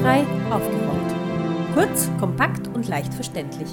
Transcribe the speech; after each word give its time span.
Barrierefrei 0.00 0.50
aufgeräumt. 0.50 1.74
Kurz, 1.74 2.10
kompakt 2.18 2.68
und 2.68 2.88
leicht 2.88 3.12
verständlich. 3.12 3.68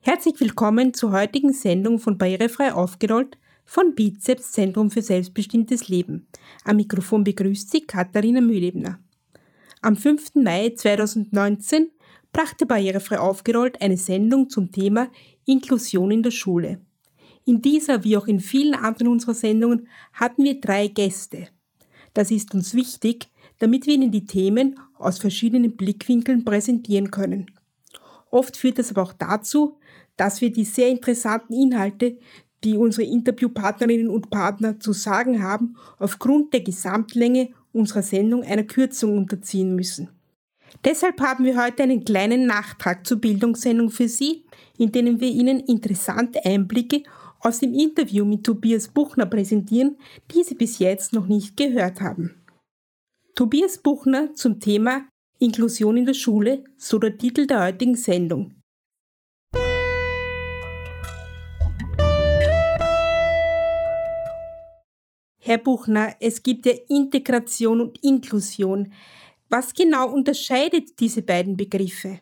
Herzlich 0.00 0.40
willkommen 0.40 0.92
zur 0.92 1.12
heutigen 1.12 1.52
Sendung 1.52 2.00
von 2.00 2.18
Barrierefrei 2.18 2.72
aufgerollt 2.72 3.38
von 3.64 3.94
Bizeps 3.94 4.50
Zentrum 4.52 4.90
für 4.90 5.02
selbstbestimmtes 5.02 5.88
Leben. 5.88 6.26
Am 6.64 6.76
Mikrofon 6.76 7.22
begrüßt 7.22 7.70
Sie 7.70 7.82
Katharina 7.82 8.40
Mühlebner. 8.40 8.98
Am 9.82 9.94
5. 9.94 10.34
Mai 10.34 10.70
2019 10.74 11.92
brachte 12.32 12.66
Barrierefrei 12.66 13.20
aufgerollt 13.20 13.80
eine 13.80 13.98
Sendung 13.98 14.50
zum 14.50 14.72
Thema 14.72 15.10
Inklusion 15.44 16.10
in 16.10 16.24
der 16.24 16.32
Schule. 16.32 16.80
In 17.44 17.62
dieser 17.62 18.02
wie 18.02 18.16
auch 18.16 18.26
in 18.26 18.40
vielen 18.40 18.74
anderen 18.74 19.08
unserer 19.08 19.34
Sendungen 19.34 19.86
hatten 20.12 20.42
wir 20.42 20.60
drei 20.60 20.88
Gäste. 20.88 21.48
Das 22.18 22.32
ist 22.32 22.52
uns 22.52 22.74
wichtig, 22.74 23.28
damit 23.60 23.86
wir 23.86 23.94
Ihnen 23.94 24.10
die 24.10 24.26
Themen 24.26 24.80
aus 24.98 25.20
verschiedenen 25.20 25.76
Blickwinkeln 25.76 26.44
präsentieren 26.44 27.12
können. 27.12 27.46
Oft 28.32 28.56
führt 28.56 28.80
das 28.80 28.90
aber 28.90 29.04
auch 29.04 29.12
dazu, 29.12 29.78
dass 30.16 30.40
wir 30.40 30.50
die 30.50 30.64
sehr 30.64 30.88
interessanten 30.88 31.52
Inhalte, 31.52 32.18
die 32.64 32.76
unsere 32.76 33.08
Interviewpartnerinnen 33.08 34.08
und 34.08 34.30
Partner 34.30 34.80
zu 34.80 34.92
sagen 34.92 35.44
haben, 35.44 35.76
aufgrund 36.00 36.52
der 36.52 36.62
Gesamtlänge 36.62 37.50
unserer 37.72 38.02
Sendung 38.02 38.42
einer 38.42 38.64
Kürzung 38.64 39.16
unterziehen 39.16 39.76
müssen. 39.76 40.08
Deshalb 40.84 41.20
haben 41.20 41.44
wir 41.44 41.62
heute 41.62 41.84
einen 41.84 42.04
kleinen 42.04 42.46
Nachtrag 42.46 43.06
zur 43.06 43.20
Bildungssendung 43.20 43.90
für 43.90 44.08
Sie, 44.08 44.44
in 44.76 44.90
dem 44.90 45.20
wir 45.20 45.30
Ihnen 45.30 45.60
interessante 45.60 46.44
Einblicke 46.44 47.04
aus 47.40 47.60
dem 47.60 47.74
Interview 47.74 48.24
mit 48.24 48.44
Tobias 48.44 48.88
Buchner 48.88 49.26
präsentieren, 49.26 49.96
die 50.30 50.42
Sie 50.42 50.54
bis 50.54 50.78
jetzt 50.78 51.12
noch 51.12 51.26
nicht 51.26 51.56
gehört 51.56 52.00
haben. 52.00 52.34
Tobias 53.34 53.78
Buchner 53.78 54.34
zum 54.34 54.58
Thema 54.60 55.08
Inklusion 55.38 55.96
in 55.96 56.06
der 56.06 56.14
Schule, 56.14 56.64
so 56.76 56.98
der 56.98 57.16
Titel 57.16 57.46
der 57.46 57.62
heutigen 57.62 57.94
Sendung. 57.94 58.54
Herr 65.40 65.58
Buchner, 65.58 66.14
es 66.20 66.42
gibt 66.42 66.66
ja 66.66 66.72
Integration 66.88 67.80
und 67.80 68.04
Inklusion. 68.04 68.92
Was 69.48 69.72
genau 69.72 70.12
unterscheidet 70.12 71.00
diese 71.00 71.22
beiden 71.22 71.56
Begriffe? 71.56 72.20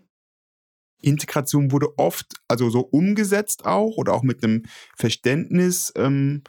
Integration 1.01 1.73
wurde 1.73 1.99
oft 1.99 2.35
also 2.49 2.71
so 2.71 2.81
umgesetzt 2.81 3.65
auch 3.65 3.97
oder 3.97 4.15
auch 4.15 4.23
mit 4.23 4.43
einem 4.43 4.65
Verständnis, 4.97 5.93
ähm, 5.97 6.43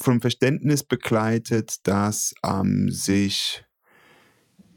vom 0.00 0.20
Verständnis 0.20 0.82
begleitet, 0.84 1.86
dass 1.86 2.34
ähm, 2.44 2.90
sich 2.90 3.64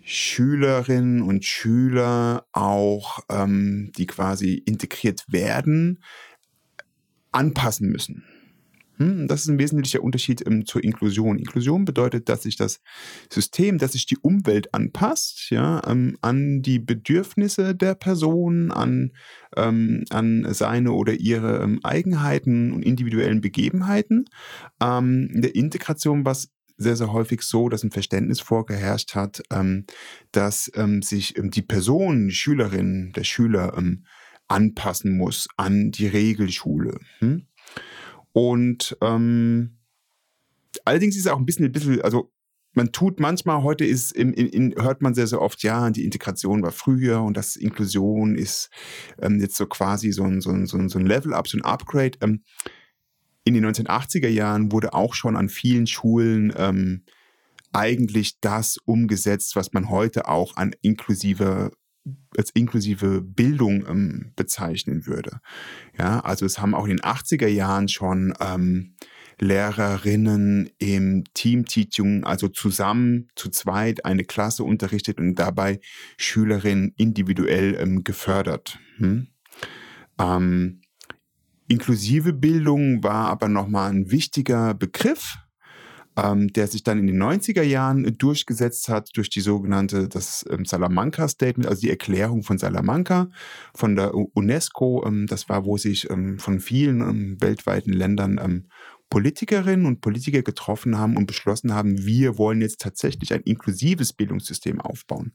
Schülerinnen 0.04 1.22
und 1.22 1.46
Schüler 1.46 2.46
auch, 2.54 3.20
ähm, 3.30 3.92
die 3.98 4.08
quasi 4.08 4.56
integriert 4.56 5.26
werden, 5.28 6.04
anpassen 7.32 7.90
müssen. 7.90 8.24
Hm, 9.02 9.28
das 9.28 9.42
ist 9.42 9.48
ein 9.48 9.58
wesentlicher 9.58 10.04
Unterschied 10.04 10.46
ähm, 10.46 10.68
zur 10.68 10.84
Inklusion. 10.84 11.40
Inklusion 11.40 11.86
bedeutet, 11.86 12.30
dass 12.30 12.44
sich 12.44 12.56
das 12.56 12.82
System, 13.32 13.80
dass 13.80 13.94
sich 13.94 14.06
die 14.06 14.18
Umwelt 14.18 14.76
anpasst, 14.76 15.50
ja, 15.50 15.82
ähm, 15.88 16.18
an 16.22 16.62
die 16.62 16.78
Bedürfnisse 16.78 17.74
der 17.74 17.96
Person, 17.96 18.70
an, 18.70 19.14
ähm, 19.58 20.04
an 20.12 20.46
seine 20.54 20.92
oder 20.92 21.14
ihre 21.14 21.80
Eigenheiten 21.82 22.74
und 22.74 22.84
individuellen 22.84 23.42
Begebenheiten. 23.42 24.26
In 24.80 25.42
der 25.42 25.56
Integration, 25.56 26.26
was 26.26 26.50
sehr, 26.78 26.96
sehr 26.96 27.12
häufig 27.12 27.42
so, 27.42 27.70
dass 27.70 27.84
ein 27.84 27.92
Verständnis 27.92 28.40
vorgeherrscht 28.40 29.16
hat, 29.16 29.42
dass 30.32 30.72
sich 31.02 31.34
die 31.38 31.62
Person, 31.62 32.28
die 32.28 32.34
Schülerin, 32.34 33.12
der 33.16 33.24
Schüler 33.24 33.78
anpassen 34.48 35.18
muss 35.18 35.48
an 35.58 35.92
die 35.92 36.08
Regelschule. 36.08 37.00
Und 38.34 38.98
ähm, 39.02 39.78
allerdings 40.86 41.16
ist 41.16 41.26
es 41.26 41.32
auch 41.32 41.38
ein 41.38 41.46
bisschen, 41.46 41.66
ein 41.66 41.72
bisschen, 41.72 42.02
also 42.02 42.32
man 42.74 42.92
tut 42.92 43.20
manchmal, 43.20 43.64
heute 43.64 43.86
ist, 43.86 44.14
in, 44.14 44.34
in, 44.34 44.74
hört 44.82 45.02
man 45.02 45.14
sehr, 45.14 45.28
sehr 45.28 45.42
oft, 45.42 45.62
ja, 45.64 45.90
die 45.90 46.06
Integration 46.06 46.64
war 46.64 46.72
früher 46.72 47.22
und 47.22 47.36
das 47.36 47.58
Inklusion 47.58 48.36
ist 48.36 48.70
ähm, 49.22 49.40
jetzt 49.40 49.58
so 49.58 49.66
quasi 49.66 50.12
so 50.12 50.24
ein, 50.24 50.40
so 50.40 50.52
ein, 50.52 50.66
so 50.66 50.78
ein 50.78 51.06
Level-Up, 51.06 51.48
so 51.48 51.58
ein 51.58 51.66
Upgrade. 51.66 52.18
Ähm, 52.22 52.44
in 53.44 53.56
den 53.56 53.66
1980er 53.66 54.30
Jahren 54.30 54.72
wurde 54.72 54.94
auch 54.94 55.14
schon 55.14 55.36
an 55.36 55.50
vielen 55.50 55.88
Schulen 55.88 56.54
ähm, 56.56 57.04
eigentlich 57.74 58.40
das 58.40 58.78
umgesetzt, 58.78 59.56
was 59.56 59.74
man 59.74 59.90
heute 59.90 60.28
auch 60.28 60.56
an 60.58 60.74
inklusiver 60.82 61.72
als 62.38 62.50
inklusive 62.52 63.22
Bildung 63.22 63.86
ähm, 63.88 64.32
bezeichnen 64.36 65.06
würde. 65.06 65.40
Ja, 65.98 66.20
also 66.22 66.46
es 66.46 66.60
haben 66.60 66.74
auch 66.74 66.86
in 66.86 66.98
den 66.98 67.02
80er 67.02 67.48
Jahren 67.48 67.88
schon 67.88 68.34
ähm, 68.40 68.96
Lehrerinnen 69.40 70.70
im 70.78 71.24
Team-Teaching, 71.34 72.24
also 72.24 72.48
zusammen 72.48 73.28
zu 73.36 73.50
zweit 73.50 74.06
eine 74.06 74.24
Klasse 74.24 74.64
unterrichtet 74.64 75.20
und 75.20 75.36
dabei 75.36 75.80
Schülerinnen 76.18 76.94
individuell 76.96 77.76
ähm, 77.80 78.04
gefördert. 78.04 78.80
Hm? 78.98 79.28
Ähm, 80.20 80.82
inklusive 81.68 82.34
Bildung 82.34 83.04
war 83.04 83.30
aber 83.30 83.48
nochmal 83.48 83.92
ein 83.92 84.12
wichtiger 84.12 84.76
Begriff 84.76 85.38
ähm, 86.22 86.52
der 86.54 86.68
sich 86.68 86.84
dann 86.84 87.00
in 87.00 87.08
den 87.08 87.22
90er 87.22 87.64
Jahren 87.64 88.18
durchgesetzt 88.18 88.90
hat 88.90 89.10
durch 89.16 89.30
die 89.30 89.42
sogenannte, 89.42 90.08
das 90.08 90.46
ähm, 90.50 90.66
Salamanca 90.66 91.28
Statement, 91.28 91.68
also 91.68 91.82
die 91.82 91.90
Erklärung 91.90 92.44
von 92.44 92.58
Salamanca 92.58 93.30
von 93.76 93.96
der 93.96 94.14
UNESCO. 94.14 95.04
Ähm, 95.06 95.28
das 95.28 95.50
war, 95.50 95.66
wo 95.66 95.78
sich 95.78 96.10
ähm, 96.10 96.40
von 96.40 96.60
vielen 96.60 97.02
ähm, 97.02 97.38
weltweiten 97.42 97.94
Ländern 97.94 98.40
ähm, 98.44 98.68
Politikerinnen 99.10 99.86
und 99.86 100.02
Politiker 100.02 100.42
getroffen 100.42 100.98
haben 100.98 101.18
und 101.18 101.28
beschlossen 101.28 101.74
haben, 101.74 102.06
wir 102.06 102.38
wollen 102.38 102.62
jetzt 102.62 102.80
tatsächlich 102.80 103.34
ein 103.34 103.42
inklusives 103.42 104.14
Bildungssystem 104.14 104.80
aufbauen. 104.80 105.34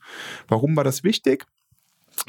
Warum 0.48 0.76
war 0.76 0.84
das 0.84 1.04
wichtig? 1.04 1.46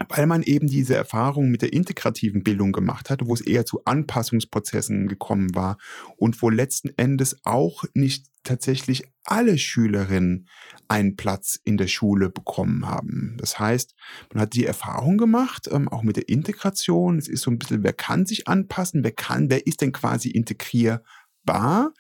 Weil 0.10 0.28
man 0.28 0.44
eben 0.44 0.68
diese 0.68 0.96
Erfahrung 0.96 1.50
mit 1.50 1.62
der 1.62 1.74
integrativen 1.74 2.44
Bildung 2.44 2.72
gemacht 2.72 3.10
hatte, 3.10 3.28
wo 3.28 3.34
es 3.34 3.42
eher 3.42 3.66
zu 3.66 3.84
Anpassungsprozessen 3.86 5.08
gekommen 5.08 5.56
war 5.56 5.78
und 6.18 6.42
wo 6.42 6.50
letzten 6.50 6.90
Endes 6.98 7.38
auch 7.44 7.84
nicht 7.94 8.26
tatsächlich 8.44 9.04
alle 9.24 9.58
Schülerinnen 9.58 10.48
einen 10.88 11.18
Platz 11.18 11.60
in 11.66 11.76
der 11.76 11.88
Schule 11.88 12.30
bekommen 12.30 12.88
haben. 12.88 13.36
Das 13.40 13.60
heißt, 13.60 13.94
man 14.34 14.42
hat 14.42 14.54
die 14.54 14.66
Erfahrung 14.66 15.18
gemacht, 15.18 15.68
ähm, 15.70 15.90
auch 15.90 16.02
mit 16.02 16.16
der 16.16 16.30
Integration. 16.30 17.18
Es 17.18 17.28
ist 17.28 17.42
so 17.42 17.52
ein 17.52 17.60
bisschen, 17.60 17.84
wer 17.84 17.94
kann 17.94 18.26
sich 18.26 18.48
anpassen, 18.48 19.04
wer 19.04 19.12
kann, 19.12 19.50
wer 19.50 19.68
ist 19.68 19.82
denn 19.82 19.92
quasi 19.92 20.30
integrier 20.30 21.04
bar 21.48 21.94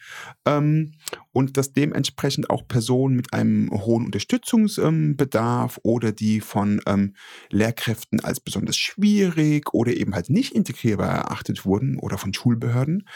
ähm, 0.45 0.91
und 1.31 1.57
dass 1.57 1.73
dementsprechend 1.73 2.51
auch 2.51 2.67
Personen 2.67 3.15
mit 3.15 3.33
einem 3.33 3.71
hohen 3.71 4.05
Unterstützungsbedarf 4.05 5.77
ähm, 5.77 5.81
oder 5.83 6.11
die 6.11 6.41
von 6.41 6.79
ähm, 6.85 7.15
Lehrkräften 7.49 8.19
als 8.19 8.39
besonders 8.39 8.77
schwierig 8.77 9.73
oder 9.73 9.93
eben 9.93 10.13
halt 10.13 10.29
nicht 10.29 10.53
integrierbar 10.53 11.09
erachtet 11.09 11.65
wurden 11.65 11.97
oder 11.97 12.19
von 12.19 12.33
Schulbehörden, 12.33 13.07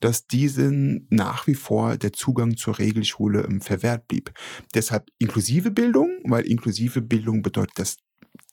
dass 0.00 0.26
diesen 0.26 1.06
nach 1.10 1.46
wie 1.46 1.54
vor 1.54 1.98
der 1.98 2.14
Zugang 2.14 2.56
zur 2.56 2.78
Regelschule 2.78 3.42
ähm, 3.42 3.60
verwehrt 3.60 4.08
blieb. 4.08 4.32
Deshalb 4.74 5.10
inklusive 5.18 5.70
Bildung, 5.70 6.20
weil 6.24 6.46
inklusive 6.46 7.02
Bildung 7.02 7.42
bedeutet, 7.42 7.78
dass 7.78 7.96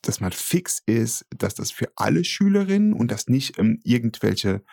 dass 0.02 0.20
man 0.20 0.32
fix 0.32 0.82
ist, 0.86 1.26
dass 1.38 1.56
das 1.56 1.72
für 1.72 1.92
alle 1.96 2.24
Schülerinnen 2.24 2.94
und 2.94 3.12
dass 3.12 3.28
nicht 3.28 3.58
ähm, 3.60 3.80
irgendwelche 3.84 4.64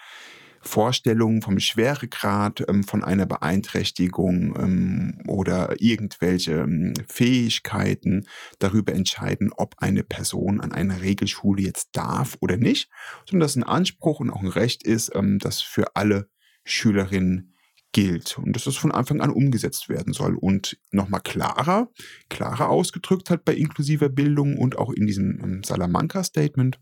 Vorstellungen 0.64 1.42
vom 1.42 1.60
Schweregrad 1.60 2.64
ähm, 2.68 2.84
von 2.84 3.04
einer 3.04 3.26
Beeinträchtigung 3.26 4.56
ähm, 4.58 5.22
oder 5.28 5.80
irgendwelche 5.80 6.52
ähm, 6.52 6.94
Fähigkeiten 7.06 8.26
darüber 8.58 8.92
entscheiden, 8.92 9.52
ob 9.56 9.76
eine 9.78 10.02
Person 10.02 10.60
an 10.60 10.72
einer 10.72 11.02
Regelschule 11.02 11.62
jetzt 11.62 11.90
darf 11.92 12.36
oder 12.40 12.56
nicht, 12.56 12.88
sondern 13.28 13.46
dass 13.46 13.56
ein 13.56 13.62
Anspruch 13.62 14.20
und 14.20 14.30
auch 14.30 14.42
ein 14.42 14.48
Recht 14.48 14.82
ist, 14.82 15.12
ähm, 15.14 15.38
das 15.38 15.60
für 15.60 15.96
alle 15.96 16.28
Schülerinnen 16.64 17.54
gilt. 17.92 18.38
Und 18.38 18.54
dass 18.54 18.64
das 18.64 18.76
von 18.76 18.92
Anfang 18.92 19.20
an 19.20 19.30
umgesetzt 19.30 19.88
werden 19.88 20.12
soll. 20.12 20.34
Und 20.34 20.78
nochmal 20.90 21.20
klarer, 21.20 21.90
klarer 22.28 22.68
ausgedrückt 22.68 23.30
hat 23.30 23.44
bei 23.44 23.54
inklusiver 23.54 24.10
Bildung 24.10 24.58
und 24.58 24.76
auch 24.76 24.90
in 24.90 25.06
diesem 25.06 25.40
ähm, 25.42 25.62
Salamanca-Statement 25.62 26.78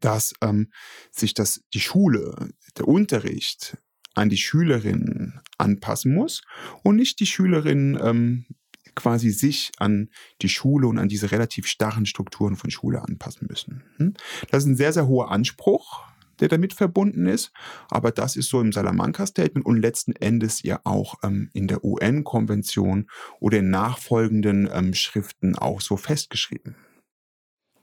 dass 0.00 0.34
ähm, 0.40 0.70
sich 1.10 1.34
das, 1.34 1.62
die 1.74 1.80
Schule, 1.80 2.50
der 2.76 2.88
Unterricht 2.88 3.76
an 4.14 4.28
die 4.28 4.36
Schülerinnen 4.38 5.40
anpassen 5.58 6.14
muss 6.14 6.42
und 6.82 6.96
nicht 6.96 7.20
die 7.20 7.26
Schülerinnen 7.26 7.98
ähm, 8.00 8.46
quasi 8.94 9.30
sich 9.30 9.72
an 9.78 10.10
die 10.42 10.48
Schule 10.48 10.86
und 10.86 10.98
an 10.98 11.08
diese 11.08 11.32
relativ 11.32 11.66
starren 11.66 12.06
Strukturen 12.06 12.56
von 12.56 12.70
Schule 12.70 13.02
anpassen 13.02 13.46
müssen. 13.48 13.84
Hm? 13.96 14.14
Das 14.50 14.64
ist 14.64 14.68
ein 14.68 14.76
sehr, 14.76 14.92
sehr 14.92 15.06
hoher 15.06 15.30
Anspruch, 15.30 16.04
der 16.40 16.48
damit 16.48 16.74
verbunden 16.74 17.26
ist. 17.26 17.52
Aber 17.88 18.10
das 18.10 18.36
ist 18.36 18.50
so 18.50 18.60
im 18.60 18.72
Salamanca-Statement 18.72 19.64
und 19.64 19.78
letzten 19.80 20.12
Endes 20.12 20.62
ja 20.62 20.80
auch 20.84 21.14
ähm, 21.22 21.50
in 21.52 21.68
der 21.68 21.84
UN-Konvention 21.84 23.08
oder 23.40 23.58
in 23.58 23.70
nachfolgenden 23.70 24.68
ähm, 24.72 24.92
Schriften 24.94 25.56
auch 25.56 25.80
so 25.80 25.96
festgeschrieben. 25.96 26.76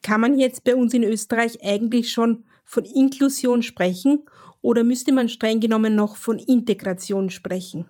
Kann 0.02 0.22
man 0.22 0.40
jetzt 0.40 0.64
bei 0.64 0.76
uns 0.76 0.94
in 0.94 1.04
Österreich 1.04 1.64
eigentlich 1.64 2.12
schon 2.12 2.46
von 2.64 2.86
Inklusion 2.86 3.64
sprechen 3.64 4.24
oder 4.62 4.84
müsste 4.84 5.12
man 5.12 5.30
streng 5.30 5.60
genommen 5.60 5.96
noch 5.96 6.16
von 6.16 6.40
Integration 6.40 7.30
sprechen? 7.30 7.86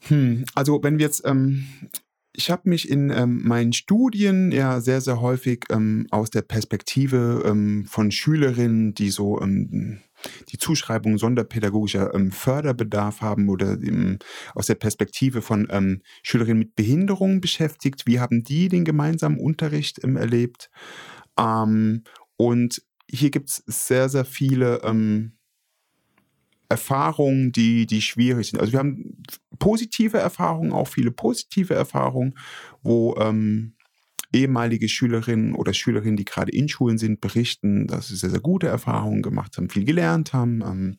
Hm, 0.00 0.44
also 0.54 0.82
wenn 0.82 0.98
wir 0.98 1.06
jetzt 1.06 1.22
ähm, 1.24 1.66
ich 2.38 2.52
habe 2.52 2.68
mich 2.68 2.88
in 2.88 3.10
ähm, 3.10 3.42
meinen 3.42 3.72
Studien 3.72 4.52
ja 4.52 4.80
sehr, 4.80 5.00
sehr 5.00 5.20
häufig 5.20 5.64
ähm, 5.70 6.06
aus 6.12 6.30
der 6.30 6.42
Perspektive 6.42 7.42
ähm, 7.44 7.84
von 7.84 8.12
Schülerinnen, 8.12 8.94
die 8.94 9.10
so 9.10 9.40
ähm, 9.40 10.00
die 10.50 10.58
Zuschreibung 10.58 11.18
sonderpädagogischer 11.18 12.14
ähm, 12.14 12.32
Förderbedarf 12.32 13.20
haben 13.20 13.48
oder 13.48 13.72
ähm, 13.72 14.18
aus 14.54 14.66
der 14.66 14.74
Perspektive 14.74 15.42
von 15.42 15.68
Schülerinnen 16.22 16.58
mit 16.58 16.76
Behinderung 16.76 17.40
beschäftigt. 17.40 18.06
Wie 18.06 18.20
haben 18.20 18.42
die 18.42 18.68
den 18.68 18.84
gemeinsamen 18.84 19.38
Unterricht 19.38 19.98
erlebt? 19.98 20.70
und 22.36 22.82
hier 23.08 23.30
gibt 23.30 23.48
es 23.48 23.62
sehr, 23.66 24.08
sehr 24.08 24.24
viele 24.24 24.80
Erfahrungen, 26.68 27.52
die, 27.52 27.86
die 27.86 28.02
schwierig 28.02 28.48
sind. 28.48 28.60
Also 28.60 28.72
wir 28.72 28.78
haben 28.80 29.22
positive 29.58 30.18
Erfahrungen, 30.18 30.72
auch 30.72 30.88
viele 30.88 31.10
positive 31.10 31.74
Erfahrungen, 31.74 32.34
wo 32.82 33.16
ähm, 33.18 33.74
ehemalige 34.32 34.88
Schülerinnen 34.88 35.54
oder 35.54 35.72
Schülerinnen, 35.72 36.16
die 36.16 36.24
gerade 36.24 36.52
in 36.52 36.68
Schulen 36.68 36.98
sind, 36.98 37.20
berichten, 37.20 37.86
dass 37.86 38.08
sie 38.08 38.16
sehr, 38.16 38.30
sehr 38.30 38.40
gute 38.40 38.66
Erfahrungen 38.66 39.22
gemacht 39.22 39.56
haben, 39.56 39.70
viel 39.70 39.84
gelernt 39.84 40.32
haben, 40.32 40.62
ähm, 40.62 40.98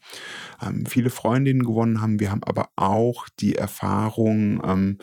ähm, 0.61 0.85
viele 0.85 1.09
Freundinnen 1.09 1.63
gewonnen 1.63 2.01
haben. 2.01 2.19
Wir 2.19 2.31
haben 2.31 2.43
aber 2.43 2.69
auch 2.75 3.27
die 3.39 3.55
Erfahrung, 3.55 4.61
ähm, 4.65 4.97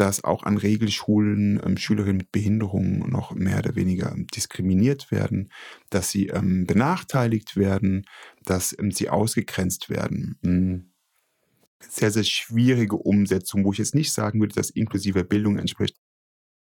dass 0.00 0.24
auch 0.24 0.44
an 0.44 0.56
Regelschulen 0.56 1.60
ähm, 1.64 1.76
Schülerinnen 1.76 2.16
mit 2.16 2.32
Behinderungen 2.32 3.10
noch 3.10 3.34
mehr 3.34 3.58
oder 3.58 3.76
weniger 3.76 4.16
diskriminiert 4.34 5.10
werden, 5.10 5.50
dass 5.90 6.10
sie 6.10 6.28
ähm, 6.28 6.66
benachteiligt 6.66 7.56
werden, 7.56 8.06
dass 8.44 8.74
ähm, 8.78 8.90
sie 8.92 9.10
ausgegrenzt 9.10 9.90
werden. 9.90 10.38
Mhm. 10.42 10.86
Sehr, 11.80 12.10
sehr 12.10 12.24
schwierige 12.24 12.96
Umsetzung, 12.96 13.64
wo 13.64 13.72
ich 13.72 13.78
jetzt 13.78 13.94
nicht 13.94 14.12
sagen 14.12 14.40
würde, 14.40 14.54
dass 14.54 14.70
inklusive 14.70 15.24
Bildung 15.24 15.58
entspricht. 15.58 15.96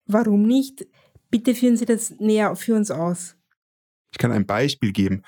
Warum 0.06 0.42
nicht? 0.42 0.86
Bitte 1.30 1.54
führen 1.54 1.76
Sie 1.76 1.84
das 1.84 2.14
näher 2.18 2.54
für 2.56 2.74
uns 2.74 2.90
aus. 2.90 3.36
Ich 4.12 4.18
kann 4.18 4.32
ein 4.32 4.46
Beispiel 4.46 4.92
geben. 4.92 5.22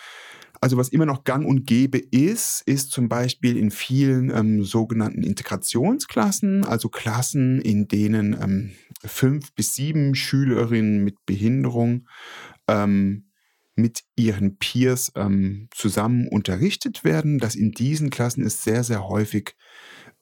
Also 0.60 0.76
was 0.76 0.88
immer 0.88 1.06
noch 1.06 1.24
gang 1.24 1.46
und 1.46 1.66
gäbe 1.66 1.98
ist, 1.98 2.62
ist 2.66 2.90
zum 2.90 3.08
Beispiel 3.08 3.56
in 3.56 3.70
vielen 3.70 4.30
ähm, 4.30 4.62
sogenannten 4.62 5.22
Integrationsklassen, 5.22 6.64
also 6.64 6.88
Klassen, 6.88 7.60
in 7.60 7.88
denen 7.88 8.32
ähm, 8.32 8.72
fünf 9.04 9.52
bis 9.52 9.74
sieben 9.74 10.14
Schülerinnen 10.14 11.04
mit 11.04 11.24
Behinderung 11.26 12.08
ähm, 12.68 13.26
mit 13.74 14.04
ihren 14.16 14.56
Peers 14.56 15.12
ähm, 15.14 15.68
zusammen 15.70 16.28
unterrichtet 16.28 17.04
werden, 17.04 17.38
dass 17.38 17.54
in 17.54 17.72
diesen 17.72 18.08
Klassen 18.08 18.44
es 18.44 18.64
sehr, 18.64 18.82
sehr 18.84 19.06
häufig 19.06 19.54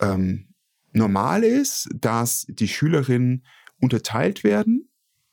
ähm, 0.00 0.48
normal 0.92 1.44
ist, 1.44 1.88
dass 1.94 2.46
die 2.48 2.68
Schülerinnen 2.68 3.44
unterteilt 3.84 4.42
werden 4.44 4.88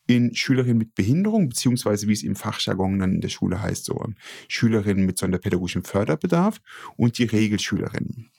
in 0.08 0.36
Schülerinnen 0.36 0.78
mit 0.78 0.96
Behinderung, 0.96 1.50
beziehungsweise 1.50 2.08
wie 2.08 2.14
es 2.14 2.24
im 2.24 2.36
Fachjargon 2.36 3.00
dann 3.00 3.16
in 3.16 3.22
der 3.22 3.30
Schule 3.30 3.62
heißt, 3.62 3.86
so 3.86 4.04
ähm, 4.04 4.16
Schülerinnen 4.48 5.06
mit 5.06 5.18
sonderpädagogischem 5.18 5.84
Förderbedarf 5.84 6.60
und 6.98 7.18
die 7.18 7.24
Regelschülerinnen. 7.24 8.32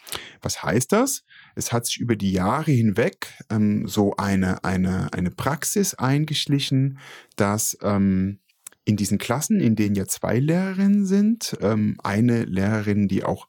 Was 0.42 0.62
heißt 0.62 0.92
das? 0.92 1.24
Es 1.54 1.72
hat 1.72 1.86
sich 1.86 1.98
über 1.98 2.16
die 2.16 2.32
Jahre 2.32 2.72
hinweg 2.72 3.28
ähm, 3.50 3.86
so 3.86 4.16
eine, 4.16 4.64
eine, 4.64 5.12
eine 5.12 5.30
Praxis 5.30 5.94
eingeschlichen, 5.94 6.98
dass 7.36 7.78
ähm, 7.82 8.40
in 8.84 8.96
diesen 8.96 9.18
Klassen, 9.18 9.60
in 9.60 9.76
denen 9.76 9.94
ja 9.94 10.06
zwei 10.06 10.38
Lehrerinnen 10.38 11.06
sind, 11.06 11.56
ähm, 11.60 11.96
eine 12.02 12.44
Lehrerin, 12.44 13.08
die 13.08 13.24
auch 13.24 13.46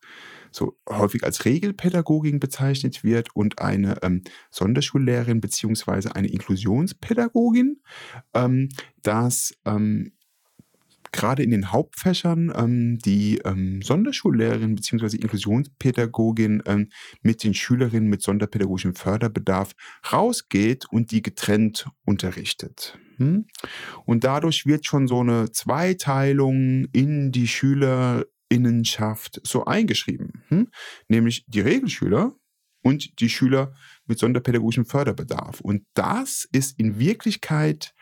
so 0.55 0.77
häufig 0.89 1.23
als 1.23 1.45
Regelpädagogin 1.45 2.39
bezeichnet 2.39 3.03
wird 3.03 3.35
und 3.35 3.59
eine 3.59 4.01
ähm, 4.03 4.23
Sonderschullehrerin 4.51 5.41
beziehungsweise 5.41 6.15
eine 6.15 6.29
Inklusionspädagogin, 6.29 7.81
ähm, 8.33 8.69
dass 9.01 9.53
ähm, 9.65 10.13
gerade 11.13 11.43
in 11.43 11.51
den 11.51 11.71
Hauptfächern 11.71 12.51
ähm, 12.53 12.99
die 12.99 13.37
ähm, 13.45 13.81
Sonderschullehrerin 13.81 14.75
bzw. 14.75 15.15
Inklusionspädagogin 15.15 16.63
ähm, 16.65 16.89
mit 17.21 17.43
den 17.45 17.53
Schülerinnen 17.53 18.09
mit 18.09 18.21
sonderpädagogischem 18.21 18.95
Förderbedarf 18.95 19.71
rausgeht 20.11 20.85
und 20.91 21.11
die 21.11 21.21
getrennt 21.21 21.87
unterrichtet. 22.03 22.97
Hm? 23.17 23.45
Und 24.05 24.23
dadurch 24.25 24.65
wird 24.65 24.85
schon 24.85 25.07
so 25.07 25.19
eine 25.19 25.51
Zweiteilung 25.51 26.85
in 26.91 27.31
die 27.31 27.47
Schüler 27.47 28.25
Innenschaft 28.53 29.41
so 29.43 29.65
eingeschrieben, 29.65 30.43
hm? 30.49 30.67
nämlich 31.07 31.43
die 31.47 31.61
Regelschüler 31.61 32.35
und 32.83 33.19
die 33.19 33.29
Schüler 33.29 33.73
mit 34.05 34.19
sonderpädagogischem 34.19 34.85
Förderbedarf. 34.85 35.61
Und 35.61 35.85
das 35.95 36.47
ist 36.51 36.79
in 36.79 36.99
Wirklichkeit, 36.99 37.95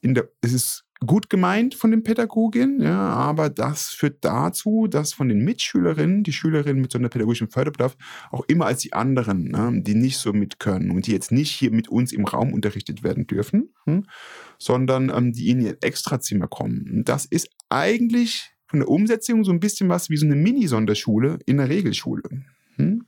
in 0.00 0.14
der, 0.14 0.28
es 0.40 0.52
ist 0.52 0.84
gut 1.06 1.30
gemeint 1.30 1.74
von 1.74 1.90
den 1.90 2.02
Pädagoginnen, 2.02 2.82
ja, 2.82 2.98
aber 2.98 3.50
das 3.50 3.90
führt 3.90 4.24
dazu, 4.24 4.88
dass 4.88 5.12
von 5.12 5.28
den 5.28 5.44
Mitschülerinnen, 5.44 6.24
die 6.24 6.32
Schülerinnen 6.32 6.80
mit 6.80 6.90
sonderpädagogischem 6.90 7.50
Förderbedarf, 7.50 7.96
auch 8.30 8.44
immer 8.48 8.66
als 8.66 8.80
die 8.80 8.94
anderen, 8.94 9.44
ne, 9.44 9.80
die 9.82 9.94
nicht 9.94 10.18
so 10.18 10.32
mit 10.32 10.58
können 10.58 10.90
und 10.90 11.06
die 11.06 11.12
jetzt 11.12 11.30
nicht 11.30 11.50
hier 11.50 11.70
mit 11.70 11.88
uns 11.88 12.12
im 12.12 12.24
Raum 12.24 12.52
unterrichtet 12.52 13.02
werden 13.02 13.26
dürfen, 13.26 13.74
hm, 13.84 14.06
sondern 14.58 15.10
ähm, 15.10 15.32
die 15.32 15.50
in 15.50 15.60
ihr 15.60 15.76
Extrazimmer 15.82 16.48
kommen. 16.48 17.04
Das 17.04 17.26
ist 17.26 17.48
eigentlich 17.68 18.50
von 18.68 18.80
der 18.80 18.88
Umsetzung 18.88 19.44
so 19.44 19.50
ein 19.50 19.60
bisschen 19.60 19.88
was 19.88 20.10
wie 20.10 20.16
so 20.16 20.26
eine 20.26 20.36
Mini-Sonderschule 20.36 21.38
in 21.46 21.56
der 21.56 21.68
Regelschule. 21.68 22.22
Hm? 22.76 23.06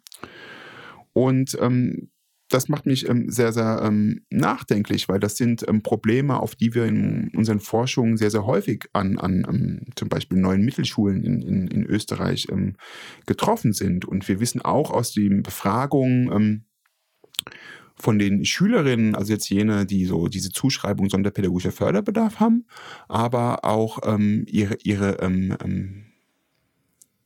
Und 1.12 1.56
ähm, 1.60 2.10
das 2.48 2.68
macht 2.68 2.84
mich 2.84 3.08
ähm, 3.08 3.30
sehr, 3.30 3.52
sehr 3.52 3.80
ähm, 3.84 4.22
nachdenklich, 4.28 5.08
weil 5.08 5.20
das 5.20 5.36
sind 5.36 5.66
ähm, 5.68 5.82
Probleme, 5.82 6.40
auf 6.40 6.56
die 6.56 6.74
wir 6.74 6.84
in 6.84 7.30
unseren 7.34 7.60
Forschungen 7.60 8.16
sehr, 8.16 8.30
sehr 8.30 8.44
häufig 8.44 8.86
an, 8.92 9.18
an 9.18 9.46
ähm, 9.48 9.86
zum 9.94 10.08
Beispiel 10.08 10.38
neuen 10.38 10.64
Mittelschulen 10.64 11.22
in, 11.22 11.42
in, 11.42 11.68
in 11.68 11.84
Österreich 11.84 12.48
ähm, 12.50 12.76
getroffen 13.26 13.72
sind. 13.72 14.04
Und 14.04 14.26
wir 14.28 14.40
wissen 14.40 14.60
auch 14.60 14.90
aus 14.90 15.12
den 15.12 15.42
Befragungen, 15.42 16.32
ähm, 16.32 16.64
von 18.00 18.18
den 18.18 18.44
Schülerinnen, 18.44 19.14
also 19.14 19.32
jetzt 19.32 19.48
jene, 19.50 19.86
die 19.86 20.06
so 20.06 20.28
diese 20.28 20.50
Zuschreibung 20.50 21.10
sonderpädagogischer 21.10 21.72
Förderbedarf 21.72 22.40
haben, 22.40 22.66
aber 23.08 23.64
auch 23.64 23.98
ähm, 24.04 24.44
ihre, 24.48 24.76
ihre 24.82 25.18
ähm, 25.20 25.56
ähm, 25.62 26.04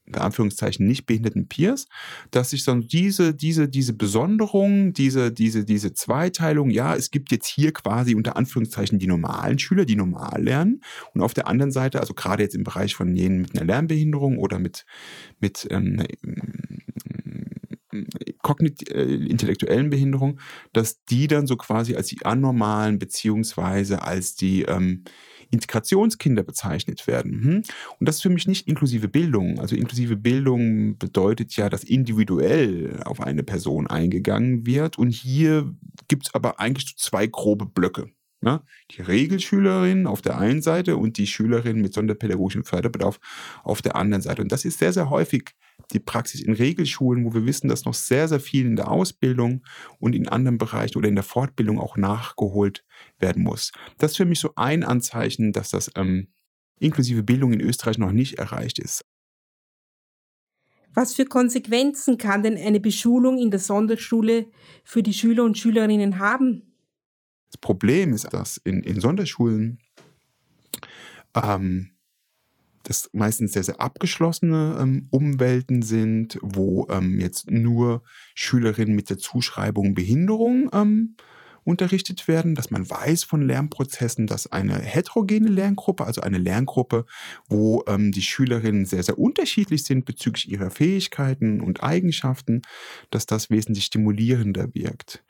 in 0.06 0.16
Anführungszeichen 0.16 0.86
nicht 0.86 1.06
behinderten 1.06 1.48
Peers, 1.48 1.86
dass 2.30 2.50
sich 2.50 2.64
dann 2.64 2.82
diese, 2.82 3.34
diese, 3.34 3.68
diese 3.68 3.94
Besonderung, 3.94 4.92
diese, 4.92 5.32
diese, 5.32 5.64
diese 5.64 5.94
Zweiteilung, 5.94 6.70
ja, 6.70 6.94
es 6.94 7.10
gibt 7.10 7.32
jetzt 7.32 7.46
hier 7.46 7.72
quasi 7.72 8.14
unter 8.14 8.36
Anführungszeichen 8.36 8.98
die 8.98 9.06
normalen 9.06 9.58
Schüler, 9.58 9.84
die 9.86 9.96
normal 9.96 10.42
lernen. 10.42 10.82
Und 11.14 11.22
auf 11.22 11.32
der 11.32 11.46
anderen 11.46 11.72
Seite, 11.72 12.00
also 12.00 12.12
gerade 12.12 12.42
jetzt 12.42 12.54
im 12.54 12.64
Bereich 12.64 12.94
von 12.94 13.16
jenen 13.16 13.42
mit 13.42 13.56
einer 13.56 13.66
Lernbehinderung 13.66 14.38
oder 14.38 14.58
mit, 14.58 14.84
mit 15.40 15.66
ähm, 15.70 16.04
kognit 18.42 18.90
äh, 18.90 19.14
intellektuellen 19.14 19.90
Behinderung, 19.90 20.40
dass 20.72 21.04
die 21.04 21.26
dann 21.26 21.46
so 21.46 21.56
quasi 21.56 21.96
als 21.96 22.08
die 22.08 22.24
anormalen 22.24 22.98
beziehungsweise 22.98 24.02
als 24.02 24.34
die 24.34 24.62
ähm, 24.62 25.04
Integrationskinder 25.50 26.42
bezeichnet 26.42 27.06
werden. 27.06 27.44
Hm? 27.44 27.62
Und 27.98 28.08
das 28.08 28.16
ist 28.16 28.22
für 28.22 28.30
mich 28.30 28.46
nicht 28.46 28.68
inklusive 28.68 29.08
Bildung. 29.08 29.60
Also 29.60 29.76
inklusive 29.76 30.16
Bildung 30.16 30.98
bedeutet 30.98 31.56
ja, 31.56 31.68
dass 31.68 31.84
individuell 31.84 33.00
auf 33.04 33.20
eine 33.20 33.42
Person 33.42 33.86
eingegangen 33.86 34.66
wird. 34.66 34.98
Und 34.98 35.10
hier 35.10 35.72
gibt 36.08 36.26
es 36.26 36.34
aber 36.34 36.60
eigentlich 36.60 36.96
zwei 36.96 37.26
grobe 37.26 37.66
Blöcke. 37.66 38.10
Ja, 38.44 38.62
die 38.90 39.00
Regelschülerin 39.00 40.06
auf 40.06 40.20
der 40.20 40.38
einen 40.38 40.60
Seite 40.60 40.98
und 40.98 41.16
die 41.16 41.26
Schülerin 41.26 41.80
mit 41.80 41.94
sonderpädagogischem 41.94 42.64
Förderbedarf 42.64 43.18
auf 43.62 43.80
der 43.80 43.96
anderen 43.96 44.20
Seite. 44.20 44.42
Und 44.42 44.52
das 44.52 44.66
ist 44.66 44.78
sehr, 44.78 44.92
sehr 44.92 45.08
häufig 45.08 45.52
die 45.92 45.98
Praxis 45.98 46.42
in 46.42 46.52
Regelschulen, 46.52 47.24
wo 47.24 47.32
wir 47.32 47.46
wissen, 47.46 47.68
dass 47.68 47.86
noch 47.86 47.94
sehr, 47.94 48.28
sehr 48.28 48.40
viel 48.40 48.66
in 48.66 48.76
der 48.76 48.90
Ausbildung 48.90 49.64
und 49.98 50.14
in 50.14 50.28
anderen 50.28 50.58
Bereichen 50.58 50.98
oder 50.98 51.08
in 51.08 51.14
der 51.14 51.24
Fortbildung 51.24 51.80
auch 51.80 51.96
nachgeholt 51.96 52.84
werden 53.18 53.42
muss. 53.42 53.72
Das 53.96 54.10
ist 54.10 54.16
für 54.18 54.26
mich 54.26 54.40
so 54.40 54.52
ein 54.56 54.84
Anzeichen, 54.84 55.52
dass 55.52 55.70
das 55.70 55.90
ähm, 55.96 56.28
inklusive 56.78 57.22
Bildung 57.22 57.54
in 57.54 57.60
Österreich 57.62 57.96
noch 57.96 58.12
nicht 58.12 58.38
erreicht 58.38 58.78
ist. 58.78 59.06
Was 60.92 61.14
für 61.14 61.24
Konsequenzen 61.24 62.18
kann 62.18 62.42
denn 62.42 62.58
eine 62.58 62.78
Beschulung 62.78 63.38
in 63.38 63.50
der 63.50 63.58
Sonderschule 63.58 64.48
für 64.84 65.02
die 65.02 65.14
Schüler 65.14 65.44
und 65.44 65.56
Schülerinnen 65.56 66.18
haben? 66.18 66.73
Das 67.54 67.60
Problem 67.60 68.12
ist, 68.12 68.24
dass 68.32 68.56
in, 68.56 68.82
in 68.82 68.98
Sonderschulen 68.98 69.78
ähm, 71.36 71.92
das 72.82 73.08
meistens 73.12 73.52
sehr, 73.52 73.62
sehr 73.62 73.80
abgeschlossene 73.80 74.76
ähm, 74.80 75.06
Umwelten 75.10 75.82
sind, 75.82 76.36
wo 76.42 76.88
ähm, 76.90 77.20
jetzt 77.20 77.48
nur 77.48 78.02
Schülerinnen 78.34 78.96
mit 78.96 79.08
der 79.08 79.18
Zuschreibung 79.18 79.94
Behinderung 79.94 80.68
ähm, 80.72 81.14
unterrichtet 81.62 82.26
werden, 82.26 82.56
dass 82.56 82.72
man 82.72 82.90
weiß 82.90 83.22
von 83.22 83.40
Lernprozessen, 83.40 84.26
dass 84.26 84.50
eine 84.50 84.80
heterogene 84.80 85.48
Lerngruppe, 85.48 86.04
also 86.04 86.22
eine 86.22 86.38
Lerngruppe, 86.38 87.06
wo 87.48 87.84
ähm, 87.86 88.10
die 88.10 88.22
Schülerinnen 88.22 88.84
sehr, 88.84 89.04
sehr 89.04 89.16
unterschiedlich 89.16 89.84
sind 89.84 90.06
bezüglich 90.06 90.50
ihrer 90.50 90.72
Fähigkeiten 90.72 91.60
und 91.60 91.84
Eigenschaften, 91.84 92.62
dass 93.10 93.26
das 93.26 93.48
wesentlich 93.48 93.84
stimulierender 93.84 94.74
wirkt. 94.74 95.22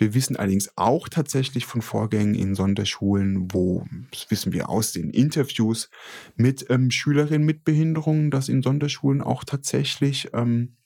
Wir 0.00 0.14
wissen 0.14 0.36
allerdings 0.36 0.70
auch 0.76 1.10
tatsächlich 1.10 1.66
von 1.66 1.82
Vorgängen 1.82 2.34
in 2.34 2.54
Sonderschulen, 2.54 3.52
wo, 3.52 3.84
das 4.10 4.30
wissen 4.30 4.54
wir 4.54 4.70
aus 4.70 4.92
den 4.92 5.10
Interviews 5.10 5.90
mit 6.36 6.64
ähm, 6.70 6.90
Schülerinnen 6.90 7.44
mit 7.44 7.64
Behinderungen, 7.64 8.30
dass 8.30 8.48
in 8.48 8.62
Sonderschulen 8.62 9.20
auch 9.20 9.44
tatsächlich 9.44 10.30
ähm, 10.32 10.76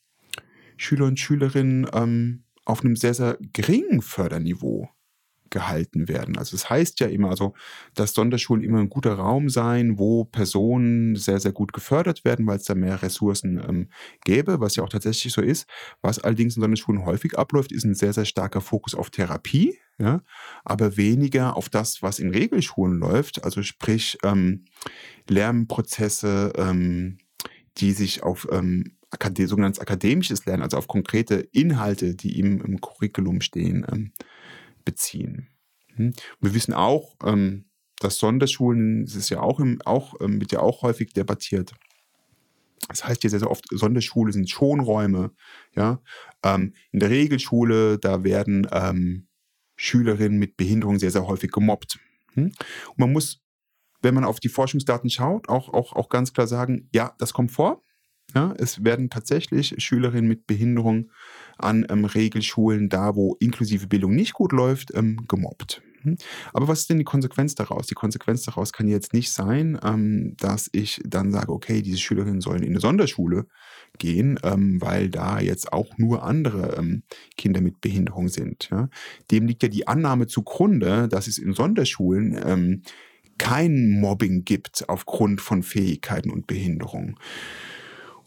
Schüler 0.76 1.06
und 1.06 1.20
Schülerinnen 1.20 1.86
ähm, 1.92 2.42
auf 2.64 2.80
einem 2.80 2.96
sehr, 2.96 3.14
sehr 3.14 3.38
geringen 3.52 4.02
Förderniveau 4.02 4.88
gehalten 5.50 6.08
werden. 6.08 6.36
Also 6.36 6.56
es 6.56 6.62
das 6.62 6.70
heißt 6.70 7.00
ja 7.00 7.06
immer, 7.06 7.30
also 7.30 7.54
dass 7.94 8.14
Sonderschulen 8.14 8.64
immer 8.64 8.78
ein 8.78 8.88
guter 8.88 9.14
Raum 9.14 9.48
sein, 9.48 9.98
wo 9.98 10.24
Personen 10.24 11.16
sehr, 11.16 11.40
sehr 11.40 11.52
gut 11.52 11.72
gefördert 11.72 12.24
werden, 12.24 12.46
weil 12.46 12.56
es 12.56 12.64
da 12.64 12.74
mehr 12.74 13.02
Ressourcen 13.02 13.62
ähm, 13.66 13.88
gäbe, 14.24 14.60
was 14.60 14.76
ja 14.76 14.82
auch 14.82 14.88
tatsächlich 14.88 15.32
so 15.32 15.40
ist. 15.40 15.68
Was 16.02 16.18
allerdings 16.18 16.56
in 16.56 16.62
Sonderschulen 16.62 17.04
häufig 17.04 17.38
abläuft, 17.38 17.72
ist 17.72 17.84
ein 17.84 17.94
sehr, 17.94 18.12
sehr 18.12 18.24
starker 18.24 18.60
Fokus 18.60 18.94
auf 18.94 19.10
Therapie, 19.10 19.78
ja, 19.98 20.22
aber 20.64 20.96
weniger 20.96 21.56
auf 21.56 21.68
das, 21.68 22.02
was 22.02 22.18
in 22.18 22.30
Regelschulen 22.30 22.98
läuft, 22.98 23.44
also 23.44 23.62
sprich 23.62 24.18
ähm, 24.24 24.64
Lernprozesse, 25.28 26.52
ähm, 26.56 27.18
die 27.78 27.92
sich 27.92 28.22
auf 28.22 28.48
ähm, 28.50 28.96
sogenanntes 29.46 29.80
akademisches 29.80 30.44
Lernen, 30.46 30.62
also 30.64 30.76
auf 30.76 30.88
konkrete 30.88 31.36
Inhalte, 31.52 32.14
die 32.16 32.38
im, 32.40 32.60
im 32.60 32.80
Curriculum 32.80 33.40
stehen, 33.40 34.12
beziehen. 34.84 35.48
Hm? 35.94 36.12
Wir 36.40 36.54
wissen 36.54 36.74
auch, 36.74 37.16
ähm, 37.24 37.66
dass 38.00 38.18
Sonderschulen, 38.18 39.04
das 39.04 39.14
ist 39.14 39.30
ja 39.30 39.40
auch, 39.40 39.60
im, 39.60 39.80
auch 39.84 40.14
ähm, 40.20 40.40
wird 40.40 40.52
ja 40.52 40.60
auch 40.60 40.82
häufig 40.82 41.12
debattiert. 41.12 41.74
Das 42.88 43.04
heißt 43.06 43.24
ja 43.24 43.30
sehr, 43.30 43.38
sehr 43.38 43.50
oft, 43.50 43.64
Sonderschule 43.70 44.32
sind 44.32 44.50
Schonräume. 44.50 45.32
Ja? 45.74 46.02
Ähm, 46.42 46.74
in 46.92 47.00
der 47.00 47.10
Regelschule, 47.10 47.98
da 47.98 48.24
werden 48.24 49.26
Schülerinnen 49.76 50.38
mit 50.38 50.56
Behinderung 50.56 50.98
sehr, 50.98 51.10
sehr 51.10 51.26
häufig 51.26 51.50
gemobbt. 51.50 51.98
Hm? 52.34 52.52
Und 52.88 52.98
man 52.98 53.12
muss, 53.12 53.42
wenn 54.02 54.14
man 54.14 54.24
auf 54.24 54.38
die 54.38 54.48
Forschungsdaten 54.48 55.08
schaut, 55.10 55.48
auch, 55.48 55.68
auch, 55.72 55.94
auch 55.94 56.08
ganz 56.08 56.32
klar 56.32 56.46
sagen, 56.46 56.88
ja, 56.92 57.14
das 57.18 57.32
kommt 57.32 57.52
vor. 57.52 57.82
Ja, 58.34 58.54
es 58.58 58.84
werden 58.84 59.10
tatsächlich 59.10 59.74
Schülerinnen 59.78 60.28
mit 60.28 60.46
Behinderung 60.46 61.10
an 61.58 61.86
ähm, 61.88 62.04
Regelschulen, 62.04 62.88
da 62.88 63.14
wo 63.14 63.36
inklusive 63.40 63.86
Bildung 63.86 64.14
nicht 64.14 64.32
gut 64.32 64.52
läuft, 64.52 64.94
ähm, 64.94 65.24
gemobbt. 65.28 65.82
Hm? 66.02 66.16
Aber 66.52 66.68
was 66.68 66.80
ist 66.80 66.90
denn 66.90 66.98
die 66.98 67.04
Konsequenz 67.04 67.54
daraus? 67.54 67.86
Die 67.86 67.94
Konsequenz 67.94 68.42
daraus 68.44 68.72
kann 68.72 68.88
jetzt 68.88 69.12
nicht 69.12 69.32
sein, 69.32 69.78
ähm, 69.82 70.36
dass 70.38 70.68
ich 70.72 71.00
dann 71.04 71.32
sage, 71.32 71.52
okay, 71.52 71.82
diese 71.82 71.98
Schülerinnen 71.98 72.40
sollen 72.40 72.62
in 72.62 72.70
eine 72.70 72.80
Sonderschule 72.80 73.46
gehen, 73.98 74.38
ähm, 74.42 74.80
weil 74.80 75.08
da 75.08 75.40
jetzt 75.40 75.72
auch 75.72 75.98
nur 75.98 76.22
andere 76.22 76.76
ähm, 76.78 77.02
Kinder 77.36 77.60
mit 77.60 77.80
Behinderung 77.80 78.28
sind. 78.28 78.68
Ja? 78.70 78.88
Dem 79.30 79.46
liegt 79.46 79.62
ja 79.62 79.68
die 79.68 79.88
Annahme 79.88 80.26
zugrunde, 80.26 81.08
dass 81.08 81.26
es 81.26 81.38
in 81.38 81.54
Sonderschulen 81.54 82.38
ähm, 82.44 82.82
kein 83.38 84.00
Mobbing 84.00 84.44
gibt 84.44 84.88
aufgrund 84.88 85.40
von 85.40 85.62
Fähigkeiten 85.62 86.30
und 86.30 86.46
Behinderung. 86.46 87.18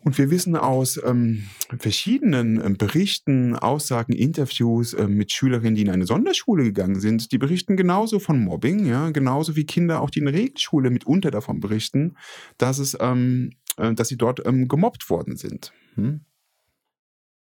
Und 0.08 0.18
wir 0.18 0.32
wissen 0.32 0.56
aus 0.56 0.98
ähm, 1.04 1.50
verschiedenen 1.80 2.64
ähm, 2.64 2.78
Berichten, 2.78 3.58
Aussagen, 3.58 4.14
Interviews 4.14 4.94
äh, 4.94 5.06
mit 5.06 5.34
Schülerinnen, 5.34 5.76
die 5.76 5.82
in 5.82 5.90
eine 5.90 6.06
Sonderschule 6.06 6.64
gegangen 6.64 7.02
sind, 7.02 7.34
die 7.34 7.38
berichten 7.38 7.76
genauso 7.76 8.20
von 8.20 8.40
Mobbing, 8.40 8.86
ja, 8.86 9.10
genauso 9.10 9.58
wie 9.58 9.66
Kinder 9.66 10.02
auch 10.02 10.10
die 10.10 10.20
in 10.20 10.30
Regelschule 10.30 10.92
mitunter 10.92 11.30
davon 11.30 11.60
berichten, 11.60 12.16
dass 12.58 12.80
es, 12.80 12.96
ähm, 13.02 13.50
äh, 13.76 13.94
dass 13.96 14.08
sie 14.08 14.16
dort 14.16 14.46
ähm, 14.46 14.70
gemobbt 14.70 15.10
worden 15.10 15.36
sind. 15.36 15.74
Hm? 15.96 16.22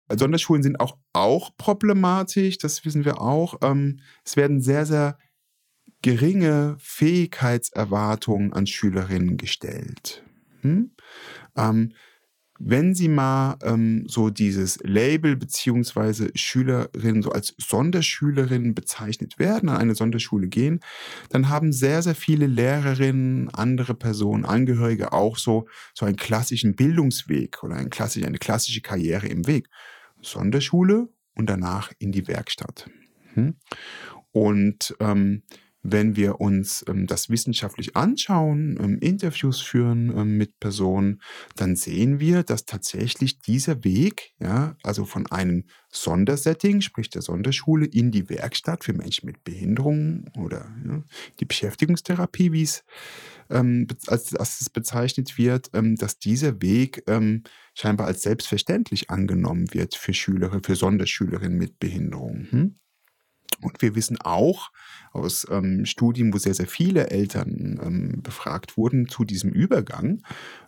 Sonderschulen 0.10 0.64
sind 0.64 0.80
auch, 0.80 0.98
auch 1.12 1.50
problematisch, 1.58 2.60
das 2.60 2.86
wissen 2.86 3.04
wir 3.04 3.20
auch. 3.20 3.56
Ähm, 3.62 4.00
es 4.24 4.38
werden 4.38 4.62
sehr, 4.62 4.86
sehr 4.86 5.18
geringe 6.02 6.78
Fähigkeitserwartungen 6.80 8.54
an 8.54 8.68
Schülerinnen 8.68 9.36
gestellt. 9.36 10.24
Hm? 10.62 10.92
Ähm, 11.58 11.92
wenn 12.60 12.96
Sie 12.96 13.08
mal 13.08 13.58
ähm, 13.64 14.06
so 14.08 14.30
dieses 14.30 14.80
Label 14.84 15.36
beziehungsweise 15.36 16.30
Schülerin 16.36 17.22
so 17.22 17.32
als 17.32 17.54
Sonderschülerin 17.58 18.74
bezeichnet 18.74 19.40
werden, 19.40 19.70
an 19.70 19.78
eine 19.78 19.96
Sonderschule 19.96 20.48
gehen, 20.48 20.80
dann 21.30 21.50
haben 21.50 21.72
sehr, 21.72 22.02
sehr 22.02 22.16
viele 22.16 22.48
Lehrerinnen, 22.48 23.50
andere 23.50 23.94
Personen, 23.94 24.46
Angehörige 24.46 25.14
auch 25.14 25.38
so, 25.38 25.68
so 25.94 26.06
einen 26.06 26.16
klassischen 26.16 26.76
Bildungsweg 26.76 27.64
oder 27.64 27.76
ein 27.76 27.90
klassisch, 27.90 28.24
eine 28.24 28.40
klassische 28.40 28.82
Karriere 28.82 29.28
im 29.28 29.48
Weg. 29.48 29.70
Sonderschule 30.22 31.10
und 31.36 31.50
danach 31.50 31.92
in 32.00 32.12
die 32.12 32.28
Werkstatt. 32.28 32.90
Hm? 33.34 33.56
Und 34.32 34.96
ähm, 35.00 35.44
wenn 35.90 36.18
wir 36.18 36.42
uns 36.42 36.84
ähm, 36.88 37.08
das 37.08 37.30
wissenschaftlich 37.30 37.96
anschauen, 37.96 38.78
ähm, 38.82 39.00
Interviews 39.00 39.62
führen 39.62 40.10
ähm, 40.16 40.38
mit 40.38 40.60
Personen, 40.60 41.22
dann 41.56 41.78
sehen 41.78 42.20
wir, 42.20 42.44
dass 42.44 42.66
tatsächlich 42.66 43.40
dieser 43.40 43.84
Weg, 43.86 44.34
ja, 44.40 44.76
also 44.84 45.06
von 45.06 45.28
einem 45.28 45.64
Sondersetting, 45.90 46.82
sprich 46.82 47.10
der 47.10 47.22
Sonderschule, 47.22 47.86
in 47.86 48.12
die 48.12 48.30
Werkstatt 48.30 48.84
für 48.84 48.92
Menschen 48.92 49.28
mit 49.28 49.46
Behinderungen 49.46 50.30
oder 50.38 50.70
ja, 50.86 51.04
die 51.40 51.46
Beschäftigungstherapie, 51.46 52.52
wie 52.52 52.64
es 52.64 52.84
ähm, 53.50 53.88
als, 54.08 54.36
als 54.36 54.60
es 54.60 54.70
bezeichnet 54.70 55.38
wird, 55.38 55.70
ähm, 55.74 55.96
dass 55.96 56.20
dieser 56.20 56.62
Weg 56.62 57.04
ähm, 57.08 57.44
scheinbar 57.74 58.08
als 58.08 58.24
selbstverständlich 58.24 59.10
angenommen 59.10 59.74
wird 59.74 59.96
für 59.96 60.14
Schüler, 60.14 60.60
für 60.62 60.76
Sonderschülerinnen 60.76 61.58
mit 61.58 61.80
Behinderungen. 61.80 62.48
Hm? 62.52 62.80
Und 63.62 63.82
wir 63.82 63.96
wissen 63.96 64.20
auch 64.20 64.70
aus 65.12 65.48
ähm, 65.50 65.86
Studien, 65.86 66.34
wo 66.34 66.38
sehr, 66.38 66.54
sehr 66.54 66.68
viele 66.68 67.10
Eltern 67.10 67.80
ähm, 67.84 68.22
befragt 68.22 68.78
wurden 68.78 69.08
zu 69.08 69.24
diesem 69.24 69.52
Übergang, 69.52 70.22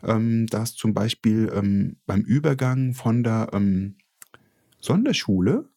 ähm, 0.03 0.48
dass 0.48 0.75
zum 0.75 0.93
Beispiel 0.93 1.51
ähm, 1.53 1.98
beim 2.05 2.22
Übergang 2.22 2.93
von 2.93 3.24
der 3.24 3.50
ähm, 3.53 3.96
Sonderschule 4.79 5.69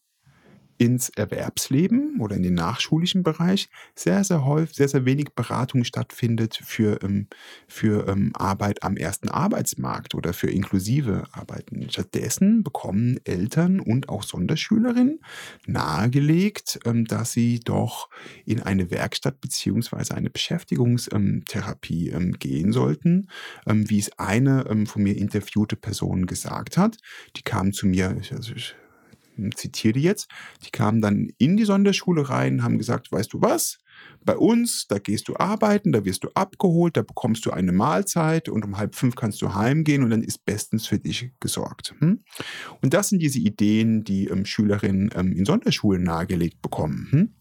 ins 0.82 1.10
Erwerbsleben 1.10 2.18
oder 2.18 2.34
in 2.34 2.42
den 2.42 2.54
nachschulischen 2.54 3.22
Bereich 3.22 3.68
sehr, 3.94 4.24
sehr 4.24 4.44
häufig, 4.44 4.74
sehr, 4.74 4.88
sehr 4.88 5.04
wenig 5.04 5.28
Beratung 5.36 5.84
stattfindet 5.84 6.58
für, 6.60 7.00
ähm, 7.04 7.28
für 7.68 8.08
ähm, 8.08 8.32
Arbeit 8.34 8.82
am 8.82 8.96
ersten 8.96 9.28
Arbeitsmarkt 9.28 10.16
oder 10.16 10.32
für 10.32 10.50
inklusive 10.50 11.22
Arbeiten. 11.30 11.88
Stattdessen 11.88 12.64
bekommen 12.64 13.20
Eltern 13.22 13.78
und 13.78 14.08
auch 14.08 14.24
Sonderschülerinnen 14.24 15.20
nahegelegt, 15.68 16.80
ähm, 16.84 17.04
dass 17.04 17.30
sie 17.30 17.60
doch 17.60 18.10
in 18.44 18.60
eine 18.60 18.90
Werkstatt 18.90 19.40
beziehungsweise 19.40 20.16
eine 20.16 20.30
Beschäftigungstherapie 20.30 22.12
gehen 22.40 22.72
sollten, 22.72 23.28
wie 23.66 23.98
es 24.00 24.18
eine 24.18 24.64
von 24.86 25.02
mir 25.02 25.16
interviewte 25.16 25.76
Person 25.76 26.26
gesagt 26.26 26.76
hat. 26.76 26.96
Die 27.36 27.42
kam 27.42 27.72
zu 27.72 27.86
mir, 27.86 28.16
also 28.30 28.54
ich 28.54 28.74
zitiere 29.54 29.94
die 29.94 30.02
jetzt, 30.02 30.28
die 30.64 30.70
kamen 30.70 31.00
dann 31.00 31.30
in 31.38 31.56
die 31.56 31.64
Sonderschule 31.64 32.28
rein, 32.28 32.62
haben 32.62 32.78
gesagt, 32.78 33.12
weißt 33.12 33.32
du 33.32 33.40
was, 33.40 33.78
bei 34.24 34.36
uns, 34.36 34.86
da 34.86 34.98
gehst 34.98 35.28
du 35.28 35.36
arbeiten, 35.36 35.92
da 35.92 36.04
wirst 36.04 36.24
du 36.24 36.28
abgeholt, 36.34 36.96
da 36.96 37.02
bekommst 37.02 37.44
du 37.46 37.50
eine 37.50 37.72
Mahlzeit 37.72 38.48
und 38.48 38.64
um 38.64 38.78
halb 38.78 38.94
fünf 38.94 39.16
kannst 39.16 39.42
du 39.42 39.54
heimgehen 39.54 40.02
und 40.04 40.10
dann 40.10 40.22
ist 40.22 40.44
bestens 40.44 40.86
für 40.86 40.98
dich 40.98 41.32
gesorgt. 41.40 41.94
Hm? 41.98 42.22
Und 42.80 42.94
das 42.94 43.08
sind 43.08 43.20
diese 43.20 43.38
Ideen, 43.38 44.04
die 44.04 44.28
ähm, 44.28 44.44
Schülerinnen 44.44 45.10
ähm, 45.14 45.32
in 45.32 45.44
Sonderschulen 45.44 46.04
nahegelegt 46.04 46.62
bekommen. 46.62 47.08
Hm? 47.10 47.34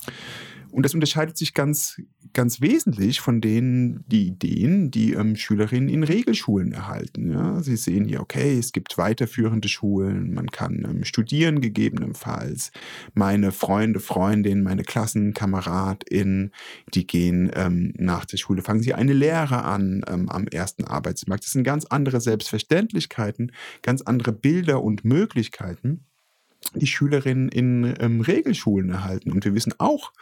Und 0.72 0.84
das 0.84 0.94
unterscheidet 0.94 1.38
sich 1.38 1.54
ganz, 1.54 2.01
ganz 2.34 2.62
wesentlich 2.62 3.20
von 3.20 3.42
den 3.42 4.04
die 4.08 4.28
Ideen, 4.28 4.90
die 4.90 5.13
ähm, 5.13 5.36
Schülerinnen 5.36 5.90
in 5.90 6.04
Regelschulen 6.04 6.72
erhalten. 6.72 7.32
Ja? 7.32 7.62
Sie 7.62 7.75
sehen 7.75 8.06
hier, 8.06 8.22
okay, 8.22 8.58
es 8.58 8.72
gibt 8.72 8.98
weiterführende 8.98 9.68
Schulen, 9.68 10.34
man 10.34 10.48
kann 10.48 10.86
ähm, 10.90 11.04
studieren 11.04 11.62
gegebenenfalls. 11.62 12.72
Meine 13.13 13.51
Freunde, 13.51 14.00
Freundinnen, 14.00 14.63
meine 14.63 14.84
KlassenkameradInnen, 14.84 16.51
die 16.94 17.06
gehen 17.06 17.51
ähm, 17.54 17.94
nach 17.98 18.25
der 18.25 18.38
Schule, 18.38 18.62
fangen 18.62 18.82
sie 18.82 18.94
eine 18.94 19.13
Lehre 19.13 19.63
an 19.63 20.04
ähm, 20.08 20.30
am 20.30 20.48
ersten 20.48 20.86
Arbeitsmarkt. 20.86 21.44
Das 21.44 21.51
sind 21.51 21.63
ganz 21.63 21.86
andere 21.86 22.22
Selbstverständlichkeiten, 22.22 23.51
ganz 23.82 24.01
andere 24.01 24.32
Bilder 24.32 24.82
und 24.82 25.04
Möglichkeiten 25.04 26.06
die 26.75 26.88
Schülerinnen 26.88 27.50
in 27.50 27.96
ähm, 28.00 28.22
Regelschulen 28.22 28.89
erhalten. 28.89 29.32
Und 29.32 29.44
wir 29.46 29.56
wissen 29.56 29.74
auch 29.77 30.13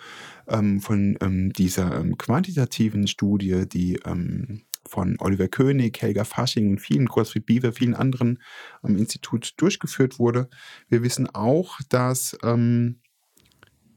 ähm, 0.47 0.79
von 0.79 1.17
ähm, 1.21 1.53
dieser 1.53 1.99
ähm, 1.99 2.17
quantitativen 2.17 3.07
Studie, 3.07 3.67
die 3.67 3.99
ähm, 4.05 4.61
von 4.87 5.17
Oliver 5.19 5.47
König, 5.47 6.01
Helga 6.01 6.23
Fasching 6.23 6.69
und 6.71 6.79
vielen, 6.79 7.05
Gottfried 7.05 7.45
Biewer, 7.45 7.73
vielen 7.73 7.93
anderen 7.93 8.39
am 8.81 8.97
Institut 8.97 9.53
durchgeführt 9.57 10.17
wurde. 10.17 10.49
Wir 10.87 11.03
wissen 11.03 11.27
auch, 11.27 11.79
dass 11.89 12.35
ähm, 12.43 12.99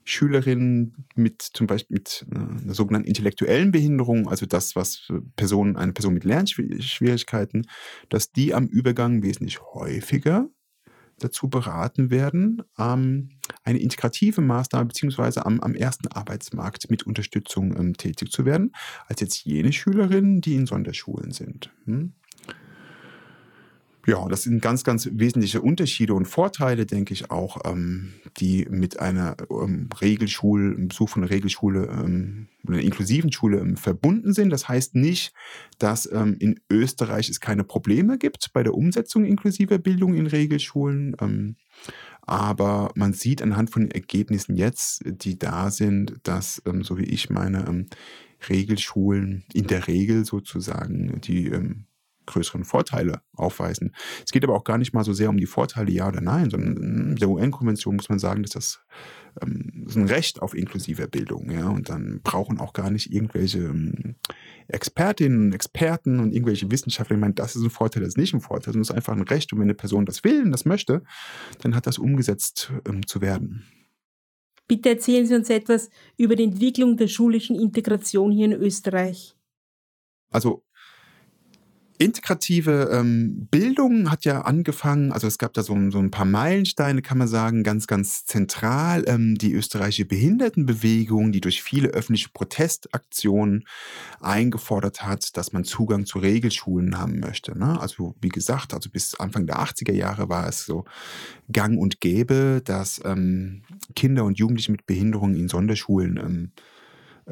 Schülerinnen 0.04 1.06
mit 1.14 1.40
zum 1.42 1.66
Beispiel 1.66 1.94
mit 1.94 2.26
äh, 2.30 2.36
einer 2.36 2.74
sogenannten 2.74 3.08
intellektuellen 3.08 3.70
Behinderung, 3.70 4.28
also 4.28 4.46
das, 4.46 4.76
was 4.76 5.10
Personen, 5.36 5.76
eine 5.76 5.92
Person 5.92 6.14
mit 6.14 6.24
Lernschwierigkeiten, 6.24 7.66
dass 8.08 8.32
die 8.32 8.52
am 8.52 8.66
Übergang 8.66 9.22
wesentlich 9.22 9.62
häufiger 9.62 10.50
dazu 11.24 11.48
beraten 11.48 12.10
werden, 12.10 12.62
ähm, 12.78 13.30
eine 13.64 13.78
integrative 13.78 14.40
Maßnahme 14.40 14.86
beziehungsweise 14.86 15.46
am, 15.46 15.60
am 15.60 15.74
ersten 15.74 16.08
Arbeitsmarkt 16.08 16.90
mit 16.90 17.06
Unterstützung 17.06 17.76
ähm, 17.76 17.96
tätig 17.96 18.30
zu 18.30 18.44
werden, 18.44 18.72
als 19.06 19.20
jetzt 19.20 19.44
jene 19.44 19.72
Schülerinnen, 19.72 20.40
die 20.40 20.54
in 20.54 20.66
Sonderschulen 20.66 21.32
sind. 21.32 21.70
Hm? 21.84 22.14
Ja, 24.04 24.26
das 24.28 24.42
sind 24.42 24.60
ganz, 24.60 24.82
ganz 24.82 25.08
wesentliche 25.12 25.60
Unterschiede 25.60 26.14
und 26.14 26.26
Vorteile, 26.26 26.86
denke 26.86 27.14
ich 27.14 27.30
auch, 27.30 27.58
ähm, 27.64 28.14
die 28.38 28.66
mit 28.68 28.98
einer 28.98 29.36
ähm, 29.48 29.88
Regelschule, 30.00 30.74
Besuch 30.88 31.10
von 31.10 31.22
einer 31.22 31.30
Regelschule, 31.30 31.86
ähm, 31.86 32.48
einer 32.66 32.80
inklusiven 32.80 33.30
Schule 33.30 33.60
ähm, 33.60 33.76
verbunden 33.76 34.32
sind. 34.32 34.50
Das 34.50 34.68
heißt 34.68 34.96
nicht, 34.96 35.32
dass 35.78 36.10
ähm, 36.10 36.36
in 36.40 36.58
Österreich 36.68 37.30
es 37.30 37.38
keine 37.38 37.62
Probleme 37.62 38.18
gibt 38.18 38.52
bei 38.52 38.64
der 38.64 38.74
Umsetzung 38.74 39.24
inklusiver 39.24 39.78
Bildung 39.78 40.14
in 40.14 40.26
Regelschulen. 40.26 41.14
Ähm, 41.20 41.56
aber 42.22 42.90
man 42.96 43.12
sieht 43.12 43.40
anhand 43.40 43.70
von 43.70 43.88
Ergebnissen 43.92 44.56
jetzt, 44.56 45.02
die 45.04 45.38
da 45.38 45.70
sind, 45.70 46.16
dass, 46.24 46.62
so 46.82 46.98
wie 46.98 47.04
ich 47.04 47.30
meine, 47.30 47.86
Regelschulen 48.48 49.44
in 49.52 49.66
der 49.66 49.88
Regel 49.88 50.24
sozusagen 50.24 51.20
die 51.20 51.50
größeren 52.26 52.64
Vorteile 52.64 53.22
aufweisen. 53.34 53.94
Es 54.24 54.32
geht 54.32 54.44
aber 54.44 54.54
auch 54.54 54.64
gar 54.64 54.78
nicht 54.78 54.92
mal 54.92 55.04
so 55.04 55.12
sehr 55.12 55.30
um 55.30 55.36
die 55.36 55.46
Vorteile, 55.46 55.90
ja 55.90 56.08
oder 56.08 56.20
nein, 56.20 56.50
sondern 56.50 56.76
in 56.76 57.16
der 57.16 57.28
UN-Konvention 57.28 57.96
muss 57.96 58.08
man 58.08 58.18
sagen, 58.18 58.42
dass 58.42 58.52
das, 58.52 58.80
ähm, 59.40 59.84
das 59.84 59.92
ist 59.92 59.96
ein 59.96 60.08
Recht 60.08 60.42
auf 60.42 60.54
inklusive 60.54 61.08
Bildung. 61.08 61.50
Ja? 61.50 61.68
Und 61.68 61.88
dann 61.88 62.20
brauchen 62.22 62.60
auch 62.60 62.72
gar 62.72 62.90
nicht 62.90 63.12
irgendwelche 63.12 63.58
ähm, 63.58 64.16
Expertinnen 64.68 65.46
und 65.46 65.54
Experten 65.54 66.20
und 66.20 66.32
irgendwelche 66.32 66.70
Wissenschaftler, 66.70 67.16
ich 67.16 67.20
meine, 67.20 67.34
das 67.34 67.56
ist 67.56 67.62
ein 67.62 67.70
Vorteil, 67.70 68.02
das 68.02 68.10
ist 68.10 68.18
nicht 68.18 68.34
ein 68.34 68.40
Vorteil, 68.40 68.72
sondern 68.72 68.82
es 68.82 68.90
ist 68.90 68.96
einfach 68.96 69.14
ein 69.14 69.22
Recht. 69.22 69.52
Und 69.52 69.58
wenn 69.58 69.66
eine 69.66 69.74
Person 69.74 70.06
das 70.06 70.24
will 70.24 70.42
und 70.42 70.52
das 70.52 70.64
möchte, 70.64 71.02
dann 71.60 71.74
hat 71.74 71.86
das 71.86 71.98
umgesetzt 71.98 72.72
ähm, 72.88 73.06
zu 73.06 73.20
werden. 73.20 73.64
Bitte 74.68 74.90
erzählen 74.90 75.26
Sie 75.26 75.34
uns 75.34 75.50
etwas 75.50 75.90
über 76.16 76.36
die 76.36 76.44
Entwicklung 76.44 76.96
der 76.96 77.08
schulischen 77.08 77.56
Integration 77.56 78.30
hier 78.30 78.46
in 78.46 78.52
Österreich. 78.52 79.36
Also 80.30 80.64
integrative 82.02 82.90
ähm, 82.92 83.46
Bildung 83.50 84.10
hat 84.10 84.24
ja 84.24 84.42
angefangen, 84.42 85.12
also 85.12 85.26
es 85.26 85.38
gab 85.38 85.52
da 85.52 85.62
so, 85.62 85.76
so, 85.90 85.98
ein 85.98 86.10
paar 86.10 86.24
Meilensteine, 86.24 87.02
kann 87.02 87.18
man 87.18 87.28
sagen, 87.28 87.62
ganz, 87.62 87.86
ganz 87.86 88.24
zentral. 88.24 89.04
Ähm, 89.06 89.36
die 89.36 89.52
österreichische 89.52 90.04
Behindertenbewegung, 90.04 91.32
die 91.32 91.40
durch 91.40 91.62
viele 91.62 91.88
öffentliche 91.88 92.30
Protestaktionen 92.30 93.64
eingefordert 94.20 95.04
hat, 95.04 95.36
dass 95.36 95.52
man 95.52 95.64
Zugang 95.64 96.04
zu 96.06 96.18
Regelschulen 96.18 96.98
haben 96.98 97.20
möchte. 97.20 97.56
Ne? 97.58 97.80
Also 97.80 98.14
wie 98.20 98.28
gesagt, 98.28 98.74
also 98.74 98.90
bis 98.90 99.14
Anfang 99.14 99.46
der 99.46 99.56
80er 99.56 99.92
Jahre 99.92 100.28
war 100.28 100.48
es 100.48 100.64
so 100.64 100.84
gang 101.52 101.78
und 101.78 102.00
gäbe, 102.00 102.62
dass 102.64 103.00
ähm, 103.04 103.62
Kinder 103.94 104.24
und 104.24 104.38
Jugendliche 104.38 104.72
mit 104.72 104.86
Behinderungen 104.86 105.36
in 105.36 105.48
Sonderschulen 105.48 106.52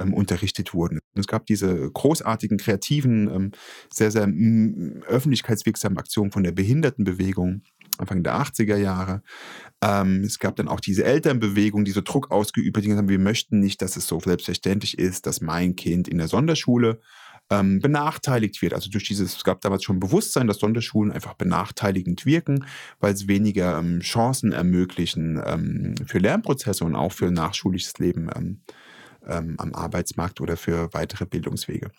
ähm, 0.01 0.11
ähm, 0.11 0.15
unterrichtet 0.15 0.75
wurden. 0.75 1.01
Es 1.15 1.27
gab 1.27 1.47
diese 1.47 1.91
großartigen, 1.91 2.59
kreativen, 2.59 3.29
ähm, 3.29 3.51
sehr, 3.93 4.11
sehr 4.11 4.29
öffentlichkeitswirksamen 5.07 5.99
Aktionen 5.99 6.33
von 6.33 6.43
der 6.43 6.53
Behindertenbewegung. 6.53 7.63
Anfang 7.99 8.23
der 8.23 8.35
80er 8.37 8.77
Jahre. 8.77 9.23
Ähm, 9.83 10.23
es 10.25 10.39
gab 10.39 10.57
dann 10.57 10.69
auch 10.69 10.81
diese 10.81 11.05
Elternbewegung, 11.05 11.85
die 11.85 11.91
so 11.91 12.01
Druck 12.01 12.31
ausgeübt 12.31 12.75
hat, 12.75 12.83
die 12.83 12.89
gesagt 12.89 13.03
haben, 13.03 13.11
wir 13.11 13.19
möchten 13.19 13.61
nicht, 13.61 13.83
dass 13.83 13.97
es 13.97 14.07
so 14.07 14.19
selbstverständlich 14.21 14.97
ist, 14.97 15.27
dass 15.27 15.43
mein 15.43 15.77
Kind 15.77 16.09
in 16.09 16.17
der 16.17 16.29
Sonderschule 16.29 17.01
ähm, 17.51 17.81
benachteiligt 17.81 18.63
wird. 18.63 18.73
Also 18.73 18.89
durch 18.91 19.05
dieses, 19.05 19.37
es 19.37 19.45
gab 19.45 19.61
damals 19.61 19.85
schon 19.85 20.01
Bewusstsein, 20.01 20.47
dass 20.47 20.61
Sonderschulen 20.61 21.13
einfach 21.13 21.35
benachteiligend 21.35 22.25
wirken, 22.25 22.65
weil 23.01 23.13
es 23.13 23.29
weniger 23.29 23.79
ähm, 23.79 24.01
Chancen 24.01 24.53
ermöglichen 24.53 25.43
ähm, 25.45 25.95
für 26.07 26.21
Lernprozesse 26.21 26.85
und 26.85 26.95
auch 26.95 27.13
für 27.13 27.31
nachschulisches 27.31 27.99
Leben 27.99 28.31
ähm, 29.27 29.55
am 29.59 29.75
Arbeitsmarkt 29.75 30.41
oder 30.41 30.57
für 30.57 30.93
weitere 30.93 31.27
Bildungswege. 31.27 31.91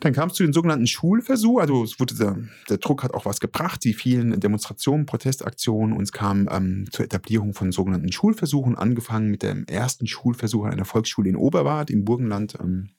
Dann 0.00 0.12
kam 0.12 0.28
es 0.28 0.34
zu 0.34 0.44
den 0.44 0.52
sogenannten 0.52 0.86
Schulversuchen. 0.86 1.60
Also 1.60 1.82
es 1.82 1.98
wurde 1.98 2.14
der, 2.14 2.36
der, 2.68 2.78
Druck 2.78 3.02
hat 3.02 3.14
auch 3.14 3.24
was 3.24 3.40
gebracht, 3.40 3.82
die 3.82 3.94
vielen 3.94 4.38
Demonstrationen, 4.38 5.06
Protestaktionen. 5.06 5.96
Und 5.96 6.04
es 6.04 6.12
kam 6.12 6.48
ähm, 6.52 6.86
zur 6.92 7.04
Etablierung 7.04 7.52
von 7.52 7.72
sogenannten 7.72 8.12
Schulversuchen, 8.12 8.76
angefangen 8.76 9.28
mit 9.28 9.42
dem 9.42 9.64
ersten 9.66 10.06
Schulversuch 10.06 10.66
an 10.66 10.72
einer 10.72 10.84
Volksschule 10.84 11.28
in 11.28 11.36
Oberwart 11.36 11.90
im 11.90 12.04
Burgenland. 12.04 12.56
Ähm, 12.60 12.90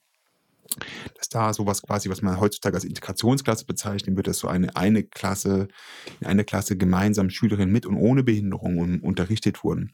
dass 1.16 1.28
da 1.28 1.52
sowas 1.52 1.82
quasi, 1.82 2.08
was 2.10 2.22
man 2.22 2.38
heutzutage 2.38 2.76
als 2.76 2.84
Integrationsklasse 2.84 3.64
bezeichnen 3.64 4.16
würde, 4.16 4.30
dass 4.30 4.38
so 4.38 4.46
eine, 4.46 4.76
eine 4.76 5.02
Klasse, 5.02 5.66
in 6.20 6.26
einer 6.28 6.44
Klasse 6.44 6.76
gemeinsam 6.76 7.28
Schülerinnen 7.28 7.72
mit 7.72 7.86
und 7.86 7.96
ohne 7.96 8.22
Behinderung 8.22 9.00
unterrichtet 9.00 9.64
wurden. 9.64 9.92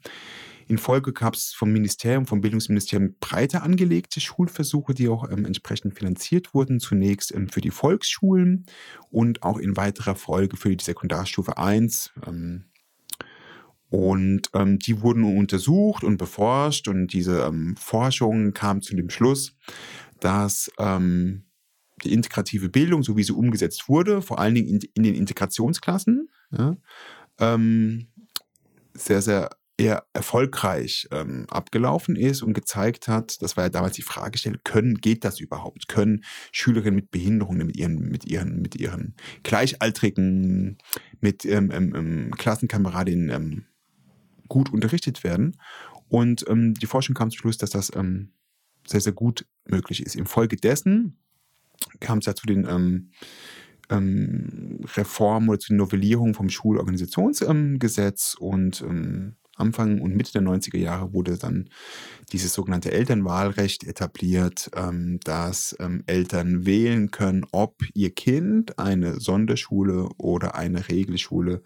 In 0.67 0.77
Folge 0.77 1.13
gab 1.13 1.33
es 1.33 1.53
vom 1.53 1.71
Ministerium, 1.71 2.25
vom 2.25 2.41
Bildungsministerium 2.41 3.15
breiter 3.19 3.63
angelegte 3.63 4.19
Schulversuche, 4.19 4.93
die 4.93 5.07
auch 5.07 5.29
ähm, 5.29 5.45
entsprechend 5.45 5.97
finanziert 5.97 6.53
wurden. 6.53 6.79
Zunächst 6.79 7.33
ähm, 7.33 7.47
für 7.47 7.61
die 7.61 7.71
Volksschulen 7.71 8.65
und 9.09 9.43
auch 9.43 9.57
in 9.57 9.77
weiterer 9.77 10.15
Folge 10.15 10.57
für 10.57 10.75
die 10.75 10.83
Sekundarstufe 10.83 11.57
1. 11.57 12.11
Ähm, 12.27 12.65
und 13.89 14.49
ähm, 14.53 14.79
die 14.79 15.01
wurden 15.01 15.23
untersucht 15.23 16.03
und 16.03 16.17
beforscht 16.17 16.89
und 16.89 17.07
diese 17.07 17.43
ähm, 17.43 17.77
Forschung 17.77 18.51
kam 18.53 18.81
zu 18.81 18.97
dem 18.97 19.09
Schluss, 19.09 19.55
dass 20.19 20.69
ähm, 20.77 21.45
die 22.03 22.11
integrative 22.11 22.67
Bildung, 22.67 23.03
so 23.03 23.15
wie 23.15 23.23
sie 23.23 23.31
umgesetzt 23.31 23.87
wurde, 23.87 24.21
vor 24.21 24.39
allen 24.39 24.55
Dingen 24.55 24.67
in, 24.67 24.81
in 24.93 25.03
den 25.03 25.15
Integrationsklassen, 25.15 26.29
ja, 26.51 26.75
sehr, 28.97 29.21
sehr 29.21 29.49
eher 29.77 30.05
erfolgreich 30.13 31.07
ähm, 31.11 31.45
abgelaufen 31.49 32.15
ist 32.15 32.41
und 32.41 32.53
gezeigt 32.53 33.07
hat, 33.07 33.41
das 33.41 33.55
war 33.55 33.65
ja 33.65 33.69
damals 33.69 33.95
die 33.95 34.01
Fragestellung, 34.01 34.59
können, 34.63 34.95
geht 34.95 35.23
das 35.23 35.39
überhaupt? 35.39 35.87
Können 35.87 36.23
Schülerinnen 36.51 36.95
mit 36.95 37.11
Behinderungen 37.11 37.67
mit 37.67 37.77
ihren, 37.77 38.09
mit 38.09 38.25
ihren, 38.25 38.59
mit 38.61 38.75
ihren 38.75 39.15
Gleichaltrigen, 39.43 40.79
mit 41.21 41.45
ähm, 41.45 41.71
ähm, 41.71 41.93
ähm 41.95 42.31
Klassenkameradinnen 42.31 43.29
ähm, 43.29 43.65
gut 44.47 44.73
unterrichtet 44.73 45.23
werden? 45.23 45.57
Und 46.09 46.45
ähm, 46.49 46.73
die 46.73 46.87
Forschung 46.87 47.13
kam 47.13 47.29
zum 47.29 47.39
Schluss, 47.39 47.57
dass 47.57 47.69
das 47.69 47.87
sehr, 47.87 49.01
sehr 49.01 49.13
gut 49.13 49.45
möglich 49.65 50.01
ist. 50.01 50.15
Infolgedessen 50.15 51.17
kam 51.99 52.19
es 52.19 52.25
ja 52.25 52.33
zu 52.33 52.47
den 52.47 53.11
Reformen 53.89 55.49
oder 55.49 55.59
zu 55.59 55.69
den 55.69 55.77
Novellierungen 55.77 56.33
vom 56.33 56.49
Schulorganisationsgesetz 56.49 58.35
und 58.39 58.83
Anfang 59.57 60.01
und 60.01 60.15
Mitte 60.15 60.31
der 60.31 60.41
90er 60.41 60.77
Jahre 60.77 61.13
wurde 61.13 61.37
dann 61.37 61.69
dieses 62.31 62.53
sogenannte 62.53 62.91
Elternwahlrecht 62.91 63.83
etabliert, 63.83 64.69
ähm, 64.75 65.19
dass 65.23 65.75
ähm, 65.79 66.03
Eltern 66.07 66.65
wählen 66.65 67.11
können, 67.11 67.45
ob 67.51 67.75
ihr 67.93 68.13
Kind 68.13 68.79
eine 68.79 69.19
Sonderschule 69.19 70.09
oder 70.17 70.55
eine 70.55 70.89
Regelschule 70.89 71.63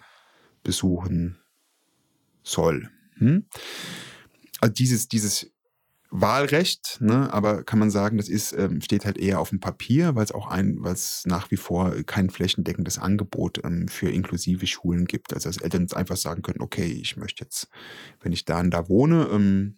besuchen 0.63 1.37
soll. 2.43 2.89
Hm? 3.15 3.45
Also 4.59 4.73
dieses, 4.73 5.07
dieses 5.07 5.51
Wahlrecht, 6.13 6.97
ne, 6.99 7.33
aber 7.33 7.63
kann 7.63 7.79
man 7.79 7.89
sagen, 7.89 8.17
das 8.17 8.27
ist, 8.27 8.51
ähm, 8.51 8.81
steht 8.81 9.05
halt 9.05 9.17
eher 9.17 9.39
auf 9.39 9.49
dem 9.49 9.61
Papier, 9.61 10.13
weil 10.13 10.25
es 10.25 10.33
auch 10.33 10.47
ein, 10.47 10.75
weil 10.79 10.93
es 10.93 11.23
nach 11.25 11.49
wie 11.51 11.57
vor 11.57 11.91
kein 12.05 12.29
flächendeckendes 12.29 12.97
Angebot 12.97 13.61
ähm, 13.63 13.87
für 13.87 14.09
inklusive 14.09 14.67
Schulen 14.67 15.05
gibt. 15.05 15.33
Also 15.33 15.49
dass 15.49 15.57
Eltern 15.57 15.83
jetzt 15.83 15.95
einfach 15.95 16.17
sagen 16.17 16.41
können, 16.41 16.61
okay, 16.61 16.85
ich 16.85 17.15
möchte 17.15 17.45
jetzt, 17.45 17.69
wenn 18.19 18.33
ich 18.33 18.43
da 18.43 18.59
und 18.59 18.71
da 18.71 18.89
wohne, 18.89 19.29
ähm, 19.31 19.77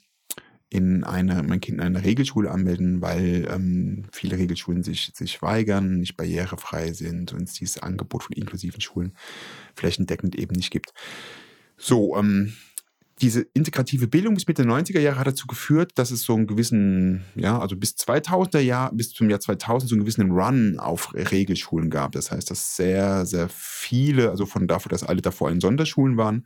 in 0.74 1.04
eine, 1.04 1.44
mein 1.44 1.62
Kind 1.62 1.78
in 1.78 1.84
eine 1.84 2.04
Regelschule 2.04 2.50
anmelden, 2.50 3.00
weil 3.00 3.48
ähm, 3.52 4.06
viele 4.12 4.40
Regelschulen 4.40 4.82
sich, 4.82 5.12
sich 5.14 5.40
weigern, 5.44 6.00
nicht 6.00 6.18
barrierefrei 6.18 6.94
sind 6.94 7.32
und 7.32 7.44
es 7.44 7.54
dieses 7.54 7.78
Angebot 7.78 8.24
von 8.24 8.36
inklusiven 8.36 8.82
Schulen 8.82 9.16
flächendeckend 9.76 10.36
eben 10.36 10.56
nicht 10.56 10.72
gibt. 10.72 10.92
So, 11.78 12.18
ähm, 12.18 12.54
diese 13.24 13.42
integrative 13.54 14.10
Bildung 14.10 14.34
bis 14.34 14.48
Mitte 14.48 14.64
der 14.64 14.72
90er 14.72 15.00
Jahre 15.00 15.20
hat 15.20 15.28
dazu 15.28 15.48
geführt, 15.48 15.94
dass 15.96 16.12
es 16.12 16.24
so 16.24 16.36
einen 16.36 16.46
gewissen, 16.46 17.24
ja, 17.36 17.58
also 17.58 17.78
bis 17.78 17.96
2000er 17.96 18.60
Jahr, 18.60 18.92
bis 18.94 19.12
zum 19.12 19.30
Jahr 19.30 19.40
2000 19.40 19.90
so 19.90 19.96
einen 19.96 20.02
gewissen 20.02 20.30
Run 20.32 20.78
auf 20.78 21.14
Regelschulen 21.14 21.90
gab. 21.90 22.12
Das 22.12 22.32
heißt, 22.32 22.52
dass 22.52 22.76
sehr, 22.76 23.26
sehr 23.26 23.48
viele, 23.50 24.30
also 24.30 24.46
von 24.46 24.68
dafür, 24.68 24.90
dass 24.90 25.04
alle 25.04 25.22
davor 25.22 25.50
in 25.52 25.62
Sonderschulen 25.62 26.18
waren, 26.18 26.46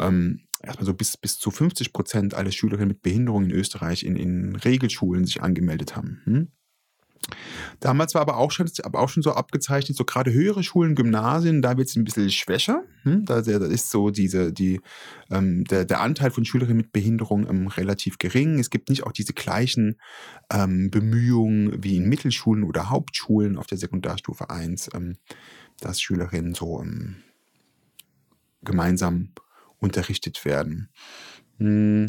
ähm, 0.00 0.40
erstmal 0.60 0.86
so 0.86 0.94
bis, 0.94 1.16
bis 1.16 1.38
zu 1.38 1.52
50 1.52 1.92
Prozent 1.92 2.34
aller 2.34 2.50
Schülerinnen 2.50 2.88
mit 2.88 3.02
Behinderung 3.02 3.44
in 3.44 3.52
Österreich 3.52 4.02
in, 4.02 4.16
in 4.16 4.56
Regelschulen 4.56 5.26
sich 5.26 5.42
angemeldet 5.42 5.94
haben. 5.94 6.22
Hm? 6.24 6.48
Damals 7.80 8.14
war 8.14 8.22
aber 8.22 8.36
auch 8.36 8.50
schon, 8.50 8.70
aber 8.82 9.00
auch 9.00 9.08
schon 9.08 9.22
so 9.22 9.32
abgezeichnet, 9.32 9.96
so 9.96 10.04
gerade 10.04 10.32
höhere 10.32 10.62
Schulen, 10.62 10.94
Gymnasien, 10.94 11.62
da 11.62 11.76
wird 11.76 11.88
es 11.88 11.96
ein 11.96 12.04
bisschen 12.04 12.30
schwächer. 12.30 12.84
Hm? 13.02 13.24
Da, 13.24 13.42
da 13.42 13.66
ist 13.66 13.90
so 13.90 14.10
diese, 14.10 14.52
die, 14.52 14.80
ähm, 15.30 15.64
der, 15.64 15.84
der 15.84 16.00
Anteil 16.00 16.30
von 16.30 16.44
Schülerinnen 16.44 16.76
mit 16.76 16.92
Behinderung 16.92 17.48
ähm, 17.48 17.66
relativ 17.66 18.18
gering. 18.18 18.58
Es 18.58 18.70
gibt 18.70 18.88
nicht 18.88 19.04
auch 19.04 19.12
diese 19.12 19.32
gleichen 19.32 20.00
ähm, 20.52 20.90
Bemühungen 20.90 21.82
wie 21.82 21.96
in 21.96 22.08
Mittelschulen 22.08 22.64
oder 22.64 22.90
Hauptschulen 22.90 23.58
auf 23.58 23.66
der 23.66 23.78
Sekundarstufe 23.78 24.50
1, 24.50 24.90
ähm, 24.94 25.16
dass 25.80 26.00
Schülerinnen 26.00 26.54
so 26.54 26.80
ähm, 26.80 27.16
gemeinsam 28.62 29.32
unterrichtet 29.78 30.44
werden. 30.44 30.88
Hm. 31.58 32.08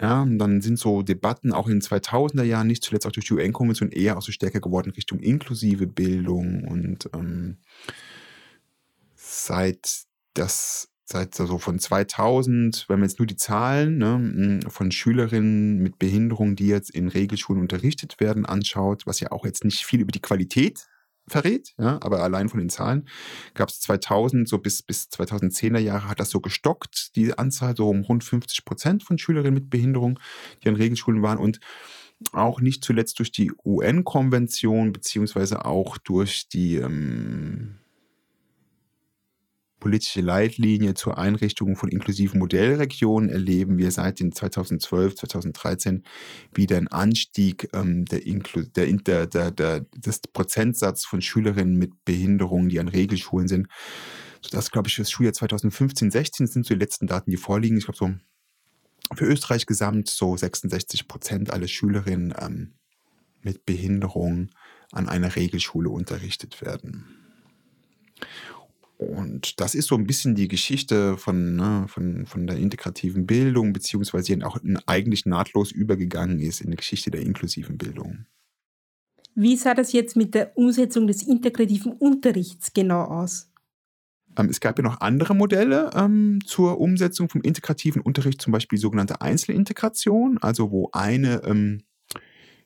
Ja, 0.00 0.24
dann 0.24 0.60
sind 0.60 0.78
so 0.78 1.02
Debatten 1.02 1.52
auch 1.52 1.66
in 1.66 1.74
den 1.74 1.82
2000er 1.82 2.44
Jahren, 2.44 2.68
nicht 2.68 2.84
zuletzt 2.84 3.06
auch 3.06 3.12
durch 3.12 3.26
die 3.26 3.34
UN-Konvention, 3.34 3.90
eher 3.90 4.16
auch 4.16 4.22
so 4.22 4.30
stärker 4.30 4.60
geworden 4.60 4.90
Richtung 4.90 5.18
inklusive 5.18 5.88
Bildung 5.88 6.64
und 6.64 7.10
ähm, 7.14 7.58
seit 9.16 10.04
das 10.34 10.88
seit 11.10 11.34
so 11.34 11.58
von 11.58 11.78
2000, 11.78 12.84
wenn 12.88 13.00
man 13.00 13.08
jetzt 13.08 13.18
nur 13.18 13.26
die 13.26 13.36
Zahlen 13.36 13.96
ne, 13.96 14.60
von 14.68 14.92
Schülerinnen 14.92 15.78
mit 15.78 15.98
Behinderung, 15.98 16.54
die 16.54 16.66
jetzt 16.66 16.90
in 16.90 17.08
Regelschulen 17.08 17.62
unterrichtet 17.62 18.20
werden, 18.20 18.44
anschaut, 18.44 19.06
was 19.06 19.20
ja 19.20 19.32
auch 19.32 19.46
jetzt 19.46 19.64
nicht 19.64 19.86
viel 19.86 20.00
über 20.00 20.12
die 20.12 20.20
Qualität 20.20 20.86
verrät, 21.28 21.74
ja, 21.78 21.98
aber 22.02 22.22
allein 22.22 22.48
von 22.48 22.60
den 22.60 22.68
Zahlen 22.68 23.08
gab 23.54 23.68
es 23.68 23.80
2000, 23.80 24.48
so 24.48 24.58
bis, 24.58 24.82
bis 24.82 25.08
2010er 25.08 25.78
Jahre 25.78 26.08
hat 26.08 26.20
das 26.20 26.30
so 26.30 26.40
gestockt, 26.40 27.14
die 27.16 27.36
Anzahl 27.36 27.76
so 27.76 27.88
um 27.88 28.02
rund 28.02 28.24
50 28.24 28.64
Prozent 28.64 29.02
von 29.02 29.18
Schülerinnen 29.18 29.54
mit 29.54 29.70
Behinderung, 29.70 30.18
die 30.62 30.68
an 30.68 30.76
Regelschulen 30.76 31.22
waren 31.22 31.38
und 31.38 31.60
auch 32.32 32.60
nicht 32.60 32.84
zuletzt 32.84 33.18
durch 33.18 33.30
die 33.30 33.52
UN-Konvention 33.64 34.92
beziehungsweise 34.92 35.64
auch 35.64 35.98
durch 35.98 36.48
die 36.48 36.76
ähm, 36.76 37.78
politische 39.78 40.20
Leitlinie 40.20 40.94
zur 40.94 41.18
Einrichtung 41.18 41.76
von 41.76 41.88
inklusiven 41.88 42.38
Modellregionen 42.38 43.30
erleben 43.30 43.78
wir 43.78 43.90
seit 43.90 44.20
den 44.20 44.32
2012, 44.32 45.14
2013 45.16 46.04
wieder 46.54 46.76
einen 46.76 46.88
Anstieg 46.88 47.68
ähm, 47.72 48.04
der, 48.04 48.26
Inklu 48.26 48.62
der, 48.62 48.86
der, 48.86 49.26
der, 49.26 49.50
der, 49.50 49.80
des 49.96 50.20
Prozentsatz 50.32 51.04
von 51.04 51.22
Schülerinnen 51.22 51.76
mit 51.76 52.04
Behinderungen, 52.04 52.68
die 52.68 52.80
an 52.80 52.88
Regelschulen 52.88 53.48
sind. 53.48 53.68
Sodass, 54.40 54.70
glaube 54.70 54.88
ich, 54.88 54.96
das 54.96 55.10
Schuljahr 55.10 55.32
2015, 55.32 56.10
16 56.10 56.46
sind 56.46 56.66
so 56.66 56.74
die 56.74 56.80
letzten 56.80 57.06
Daten, 57.06 57.30
die 57.30 57.36
vorliegen. 57.36 57.78
Ich 57.78 57.84
glaube, 57.84 57.98
so 57.98 58.12
für 59.14 59.24
Österreich 59.24 59.66
gesamt 59.66 60.08
so 60.08 60.36
66 60.36 61.08
Prozent 61.08 61.50
aller 61.50 61.68
Schülerinnen 61.68 62.34
ähm, 62.38 62.74
mit 63.42 63.64
Behinderung 63.64 64.50
an 64.92 65.08
einer 65.08 65.34
Regelschule 65.36 65.90
unterrichtet 65.90 66.60
werden. 66.60 67.06
Und 68.98 69.60
das 69.60 69.76
ist 69.76 69.86
so 69.86 69.94
ein 69.94 70.08
bisschen 70.08 70.34
die 70.34 70.48
Geschichte 70.48 71.16
von, 71.16 71.54
ne, 71.54 71.86
von, 71.86 72.26
von 72.26 72.48
der 72.48 72.56
integrativen 72.56 73.26
Bildung, 73.26 73.72
beziehungsweise 73.72 74.36
die 74.36 74.44
auch 74.44 74.58
eigentlich 74.86 75.24
nahtlos 75.24 75.70
übergegangen 75.70 76.40
ist 76.40 76.60
in 76.60 76.72
die 76.72 76.76
Geschichte 76.76 77.12
der 77.12 77.22
inklusiven 77.22 77.78
Bildung. 77.78 78.26
Wie 79.36 79.56
sah 79.56 79.74
das 79.74 79.92
jetzt 79.92 80.16
mit 80.16 80.34
der 80.34 80.58
Umsetzung 80.58 81.06
des 81.06 81.22
integrativen 81.22 81.92
Unterrichts 81.92 82.72
genau 82.74 83.04
aus? 83.04 83.52
Ähm, 84.36 84.48
es 84.48 84.58
gab 84.58 84.76
ja 84.78 84.82
noch 84.82 85.00
andere 85.00 85.36
Modelle 85.36 85.90
ähm, 85.94 86.40
zur 86.44 86.80
Umsetzung 86.80 87.28
vom 87.28 87.42
integrativen 87.42 88.02
Unterricht, 88.02 88.42
zum 88.42 88.52
Beispiel 88.52 88.80
sogenannte 88.80 89.20
Einzelintegration, 89.20 90.38
also 90.38 90.72
wo 90.72 90.90
eine 90.92 91.42
ähm, 91.44 91.84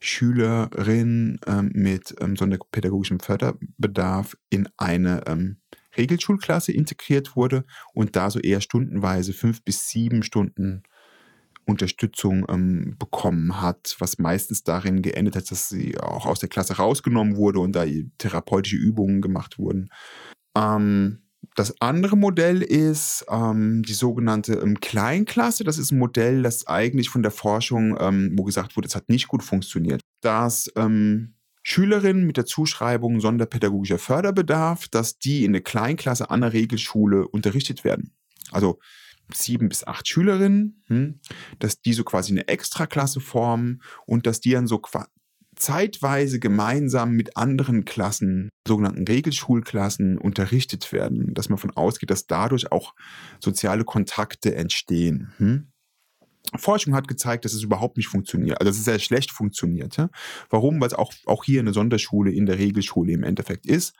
Schülerin 0.00 1.38
ähm, 1.46 1.70
mit 1.74 2.14
ähm, 2.20 2.36
sonderpädagogischem 2.36 3.20
Förderbedarf 3.20 4.36
in 4.48 4.66
eine 4.78 5.24
ähm, 5.26 5.58
Regelschulklasse 5.96 6.72
integriert 6.72 7.36
wurde 7.36 7.64
und 7.94 8.16
da 8.16 8.30
so 8.30 8.38
eher 8.38 8.60
stundenweise 8.60 9.32
fünf 9.32 9.62
bis 9.62 9.88
sieben 9.88 10.22
Stunden 10.22 10.82
Unterstützung 11.64 12.44
ähm, 12.48 12.96
bekommen 12.98 13.60
hat, 13.60 13.96
was 13.98 14.18
meistens 14.18 14.64
darin 14.64 15.02
geendet 15.02 15.36
hat, 15.36 15.50
dass 15.50 15.68
sie 15.68 15.98
auch 15.98 16.26
aus 16.26 16.40
der 16.40 16.48
Klasse 16.48 16.76
rausgenommen 16.76 17.36
wurde 17.36 17.60
und 17.60 17.72
da 17.72 17.84
therapeutische 18.18 18.76
Übungen 18.76 19.20
gemacht 19.20 19.58
wurden. 19.58 19.88
Ähm, 20.56 21.22
das 21.54 21.80
andere 21.80 22.16
Modell 22.16 22.62
ist 22.62 23.26
ähm, 23.28 23.82
die 23.82 23.92
sogenannte 23.94 24.54
ähm, 24.54 24.80
Kleinklasse. 24.80 25.64
Das 25.64 25.78
ist 25.78 25.90
ein 25.90 25.98
Modell, 25.98 26.42
das 26.42 26.66
eigentlich 26.66 27.10
von 27.10 27.22
der 27.22 27.32
Forschung, 27.32 27.96
ähm, 28.00 28.32
wo 28.36 28.44
gesagt 28.44 28.76
wurde, 28.76 28.88
es 28.88 28.94
hat 28.94 29.08
nicht 29.08 29.28
gut 29.28 29.42
funktioniert. 29.42 30.00
Das 30.20 30.70
ähm, 30.76 31.34
Schülerinnen 31.62 32.26
mit 32.26 32.36
der 32.36 32.46
Zuschreibung 32.46 33.20
sonderpädagogischer 33.20 33.98
Förderbedarf, 33.98 34.88
dass 34.88 35.18
die 35.18 35.44
in 35.44 35.52
der 35.52 35.62
Kleinklasse 35.62 36.30
an 36.30 36.40
der 36.40 36.52
Regelschule 36.52 37.28
unterrichtet 37.28 37.84
werden. 37.84 38.12
Also 38.50 38.80
sieben 39.32 39.68
bis 39.68 39.86
acht 39.86 40.08
Schülerinnen, 40.08 40.82
hm, 40.88 41.20
dass 41.58 41.80
die 41.80 41.92
so 41.92 42.04
quasi 42.04 42.32
eine 42.32 42.48
Extraklasse 42.48 43.20
formen 43.20 43.82
und 44.06 44.26
dass 44.26 44.40
die 44.40 44.50
dann 44.50 44.66
so 44.66 44.80
zeitweise 45.56 46.40
gemeinsam 46.40 47.12
mit 47.12 47.36
anderen 47.36 47.84
Klassen, 47.84 48.48
sogenannten 48.66 49.04
Regelschulklassen, 49.06 50.18
unterrichtet 50.18 50.92
werden. 50.92 51.34
Dass 51.34 51.48
man 51.48 51.56
davon 51.56 51.76
ausgeht, 51.76 52.10
dass 52.10 52.26
dadurch 52.26 52.72
auch 52.72 52.94
soziale 53.40 53.84
Kontakte 53.84 54.54
entstehen. 54.54 55.32
Hm? 55.38 55.71
Forschung 56.56 56.94
hat 56.94 57.08
gezeigt, 57.08 57.44
dass 57.44 57.54
es 57.54 57.62
überhaupt 57.62 57.96
nicht 57.96 58.08
funktioniert, 58.08 58.60
also 58.60 58.70
dass 58.70 58.78
es 58.78 58.84
sehr 58.84 58.98
schlecht 58.98 59.30
funktioniert. 59.30 59.96
Ja? 59.96 60.10
Warum? 60.50 60.80
Weil 60.80 60.88
es 60.88 60.94
auch, 60.94 61.12
auch 61.26 61.44
hier 61.44 61.60
eine 61.60 61.72
Sonderschule 61.72 62.30
in 62.32 62.46
der 62.46 62.58
Regelschule 62.58 63.12
im 63.12 63.22
Endeffekt 63.22 63.66
ist 63.66 63.94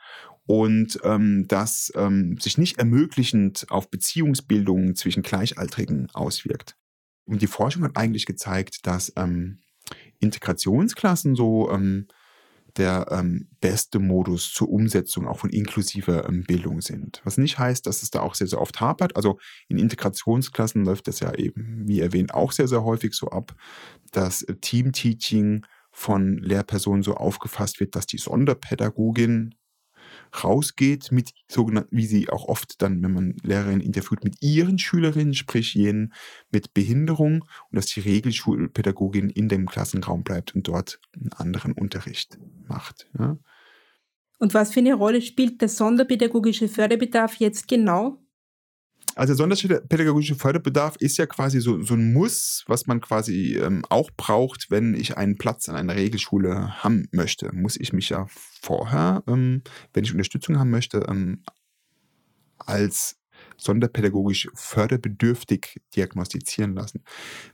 und 0.45 0.99
ähm, 1.03 1.45
das 1.47 1.91
ähm, 1.95 2.37
sich 2.39 2.57
nicht 2.57 2.77
ermöglichend 2.77 3.65
auf 3.69 3.89
Beziehungsbildungen 3.89 4.95
zwischen 4.95 5.23
Gleichaltrigen 5.23 6.09
auswirkt. 6.13 6.75
Und 7.25 7.41
die 7.41 7.47
Forschung 7.47 7.83
hat 7.83 7.95
eigentlich 7.95 8.25
gezeigt, 8.25 8.85
dass 8.85 9.13
ähm, 9.15 9.59
Integrationsklassen 10.19 11.35
so 11.35 11.71
ähm, 11.71 12.07
der 12.77 13.07
ähm, 13.11 13.47
beste 13.61 13.99
Modus 13.99 14.51
zur 14.51 14.69
Umsetzung 14.69 15.27
auch 15.27 15.39
von 15.39 15.49
inklusiver 15.49 16.27
ähm, 16.27 16.43
Bildung 16.43 16.81
sind. 16.81 17.21
Was 17.23 17.37
nicht 17.37 17.59
heißt, 17.59 17.85
dass 17.85 18.01
es 18.01 18.09
da 18.09 18.21
auch 18.21 18.35
sehr, 18.35 18.47
sehr 18.47 18.61
oft 18.61 18.79
hapert. 18.79 19.15
Also 19.15 19.37
in 19.67 19.77
Integrationsklassen 19.77 20.83
läuft 20.83 21.07
das 21.07 21.19
ja 21.19 21.33
eben, 21.35 21.83
wie 21.87 21.99
erwähnt, 21.99 22.33
auch 22.33 22.51
sehr, 22.51 22.67
sehr 22.67 22.83
häufig 22.83 23.13
so 23.13 23.27
ab, 23.27 23.55
dass 24.11 24.45
Team-Teaching 24.61 25.65
von 25.91 26.37
Lehrpersonen 26.39 27.03
so 27.03 27.13
aufgefasst 27.15 27.79
wird, 27.79 27.95
dass 27.95 28.07
die 28.07 28.17
Sonderpädagogin 28.17 29.53
rausgeht 30.43 31.11
mit 31.11 31.31
sogenannten, 31.47 31.95
wie 31.95 32.05
sie 32.05 32.29
auch 32.29 32.45
oft 32.47 32.81
dann, 32.81 33.03
wenn 33.03 33.13
man 33.13 33.35
Lehrerinnen 33.43 33.81
interviewt, 33.81 34.23
mit 34.23 34.41
ihren 34.41 34.79
Schülerinnen, 34.79 35.33
sprich 35.33 35.73
jenen 35.73 36.13
mit 36.51 36.73
Behinderung 36.73 37.43
und 37.69 37.75
dass 37.75 37.85
die 37.87 37.99
Regelschulpädagogin 37.99 39.29
in 39.29 39.49
dem 39.49 39.67
Klassenraum 39.67 40.23
bleibt 40.23 40.55
und 40.55 40.67
dort 40.67 40.99
einen 41.15 41.33
anderen 41.33 41.73
Unterricht 41.73 42.39
macht. 42.73 43.09
Ja. 43.17 43.37
Und 44.39 44.53
was 44.53 44.73
für 44.73 44.81
eine 44.81 44.95
Rolle 44.95 45.21
spielt 45.21 45.61
der 45.61 45.69
sonderpädagogische 45.69 46.67
Förderbedarf 46.67 47.35
jetzt 47.35 47.67
genau? 47.67 48.19
Also 49.15 49.35
sonderpädagogischer 49.35 50.35
Förderbedarf 50.35 50.95
ist 50.97 51.17
ja 51.17 51.27
quasi 51.27 51.61
so, 51.61 51.81
so 51.81 51.93
ein 51.93 52.13
Muss, 52.13 52.63
was 52.67 52.87
man 52.87 52.99
quasi 52.99 53.55
ähm, 53.57 53.85
auch 53.89 54.09
braucht, 54.17 54.71
wenn 54.71 54.95
ich 54.95 55.17
einen 55.17 55.37
Platz 55.37 55.69
an 55.69 55.75
einer 55.75 55.95
Regelschule 55.95 56.83
haben 56.83 57.07
möchte. 57.11 57.53
Muss 57.53 57.77
ich 57.77 57.93
mich 57.93 58.09
ja 58.09 58.25
vorher, 58.61 59.23
ähm, 59.27 59.61
wenn 59.93 60.03
ich 60.03 60.11
Unterstützung 60.11 60.57
haben 60.57 60.71
möchte, 60.71 61.05
ähm, 61.07 61.43
als 62.57 63.17
sonderpädagogisch 63.63 64.49
förderbedürftig 64.53 65.81
diagnostizieren 65.95 66.73
lassen. 66.73 67.03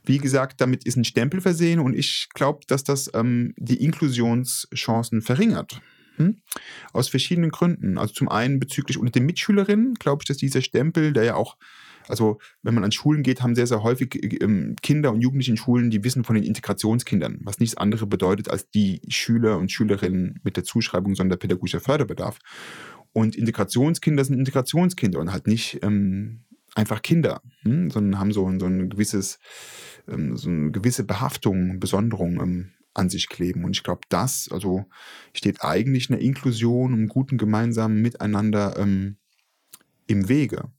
Wie 0.04 0.18
gesagt, 0.18 0.60
damit 0.60 0.84
ist 0.84 0.96
ein 0.96 1.04
Stempel 1.04 1.40
versehen 1.40 1.80
und 1.80 1.94
ich 1.94 2.28
glaube, 2.34 2.60
dass 2.66 2.84
das 2.84 3.10
ähm, 3.14 3.54
die 3.56 3.82
Inklusionschancen 3.82 5.22
verringert. 5.22 5.80
Hm? 6.16 6.36
Aus 6.92 7.08
verschiedenen 7.08 7.50
Gründen. 7.50 7.96
Also 7.96 8.12
zum 8.12 8.28
einen 8.28 8.60
bezüglich 8.60 8.98
unter 8.98 9.12
den 9.12 9.26
Mitschülerinnen, 9.26 9.94
glaube 9.94 10.22
ich, 10.22 10.26
dass 10.26 10.36
dieser 10.36 10.60
Stempel, 10.60 11.12
der 11.12 11.24
ja 11.24 11.34
auch, 11.34 11.56
also 12.08 12.38
wenn 12.62 12.74
man 12.74 12.84
an 12.84 12.92
Schulen 12.92 13.22
geht, 13.22 13.40
haben 13.40 13.54
sehr, 13.54 13.66
sehr 13.66 13.82
häufig 13.82 14.42
ähm, 14.42 14.76
Kinder 14.82 15.12
und 15.12 15.22
Jugendliche 15.22 15.52
in 15.52 15.56
Schulen, 15.56 15.90
die 15.90 16.04
wissen 16.04 16.24
von 16.24 16.34
den 16.34 16.44
Integrationskindern, 16.44 17.38
was 17.42 17.58
nichts 17.58 17.76
anderes 17.76 18.08
bedeutet 18.08 18.50
als 18.50 18.68
die 18.70 19.00
Schüler 19.08 19.56
und 19.56 19.72
Schülerinnen 19.72 20.40
mit 20.42 20.56
der 20.56 20.64
Zuschreibung 20.64 21.14
sonderpädagogischer 21.14 21.80
Förderbedarf. 21.80 22.38
Und 23.12 23.36
Integrationskinder 23.36 24.24
sind 24.24 24.38
Integrationskinder 24.38 25.18
und 25.18 25.32
halt 25.32 25.46
nicht 25.46 25.80
ähm, 25.82 26.44
einfach 26.74 27.02
Kinder, 27.02 27.42
hm? 27.62 27.90
sondern 27.90 28.20
haben 28.20 28.32
so, 28.32 28.50
so 28.58 28.66
ein 28.66 28.90
gewisses, 28.90 29.38
ähm, 30.08 30.36
so 30.36 30.48
eine 30.48 30.70
gewisse 30.70 31.04
Behaftung, 31.04 31.80
Besonderung 31.80 32.40
ähm, 32.40 32.70
an 32.94 33.08
sich 33.08 33.28
kleben. 33.28 33.64
Und 33.64 33.72
ich 33.76 33.82
glaube, 33.82 34.02
das, 34.08 34.48
also 34.50 34.84
steht 35.32 35.62
eigentlich 35.62 36.10
einer 36.10 36.20
Inklusion, 36.20 36.92
einem 36.92 37.08
guten 37.08 37.38
gemeinsamen 37.38 38.00
Miteinander 38.02 38.76
ähm, 38.78 39.16
im 40.06 40.28
Wege. 40.28 40.70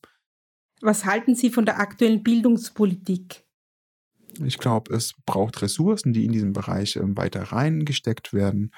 Was 0.81 1.05
halten 1.05 1.35
Sie 1.35 1.49
von 1.49 1.65
der 1.65 1.79
aktuellen 1.79 2.23
Bildungspolitik? 2.23 3.45
Ich 4.43 4.57
glaube, 4.57 4.93
es 4.93 5.13
braucht 5.25 5.61
Ressourcen, 5.61 6.13
die 6.13 6.25
in 6.25 6.31
diesem 6.31 6.53
Bereich 6.53 6.95
ähm, 6.95 7.17
weiter 7.17 7.43
reingesteckt 7.43 8.33
werden. 8.33 8.71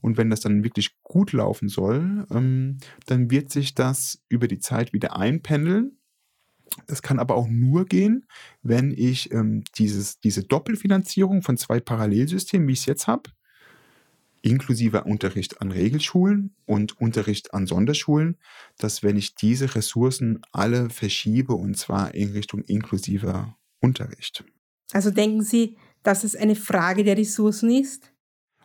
Und 0.00 0.16
wenn 0.16 0.30
das 0.30 0.40
dann 0.40 0.64
wirklich 0.64 0.96
gut 1.02 1.32
laufen 1.32 1.68
soll, 1.68 2.26
ähm, 2.30 2.78
dann 3.06 3.30
wird 3.30 3.50
sich 3.50 3.74
das 3.74 4.22
über 4.28 4.48
die 4.48 4.58
Zeit 4.58 4.92
wieder 4.92 5.16
einpendeln. 5.16 5.98
Das 6.86 7.02
kann 7.02 7.18
aber 7.18 7.36
auch 7.36 7.48
nur 7.48 7.86
gehen, 7.86 8.26
wenn 8.62 8.90
ich 8.90 9.32
ähm, 9.32 9.64
dieses, 9.76 10.20
diese 10.20 10.42
Doppelfinanzierung 10.42 11.42
von 11.42 11.56
zwei 11.56 11.80
Parallelsystemen, 11.80 12.66
wie 12.68 12.72
ich 12.72 12.80
es 12.80 12.86
jetzt 12.86 13.06
habe, 13.06 13.30
inklusive 14.42 15.04
Unterricht 15.04 15.60
an 15.60 15.72
Regelschulen 15.72 16.54
und 16.66 17.00
Unterricht 17.00 17.54
an 17.54 17.66
Sonderschulen, 17.66 18.36
dass 18.78 19.02
wenn 19.02 19.16
ich 19.16 19.34
diese 19.34 19.74
Ressourcen 19.74 20.40
alle 20.52 20.90
verschiebe 20.90 21.54
und 21.54 21.76
zwar 21.76 22.14
in 22.14 22.32
Richtung 22.32 22.62
inklusiver 22.62 23.56
Unterricht. 23.80 24.44
Also 24.92 25.10
denken 25.10 25.42
Sie, 25.42 25.76
dass 26.02 26.24
es 26.24 26.36
eine 26.36 26.56
Frage 26.56 27.04
der 27.04 27.16
Ressourcen 27.16 27.70
ist? 27.70 28.12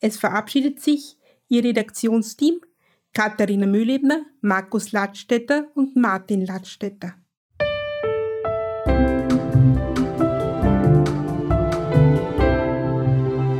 Es 0.00 0.16
verabschiedet 0.16 0.80
sich 0.80 1.16
Ihr 1.48 1.62
Redaktionsteam 1.62 2.60
Katharina 3.12 3.66
Mühlebner, 3.66 4.26
Markus 4.40 4.90
Ladstätter 4.90 5.68
und 5.76 5.94
Martin 5.94 6.44
Ladstätter. 6.44 7.14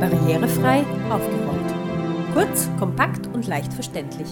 Barrierefrei 0.01 0.83
aufgerollt. 1.09 1.73
Kurz, 2.33 2.69
kompakt 2.77 3.27
und 3.27 3.47
leicht 3.47 3.71
verständlich. 3.71 4.27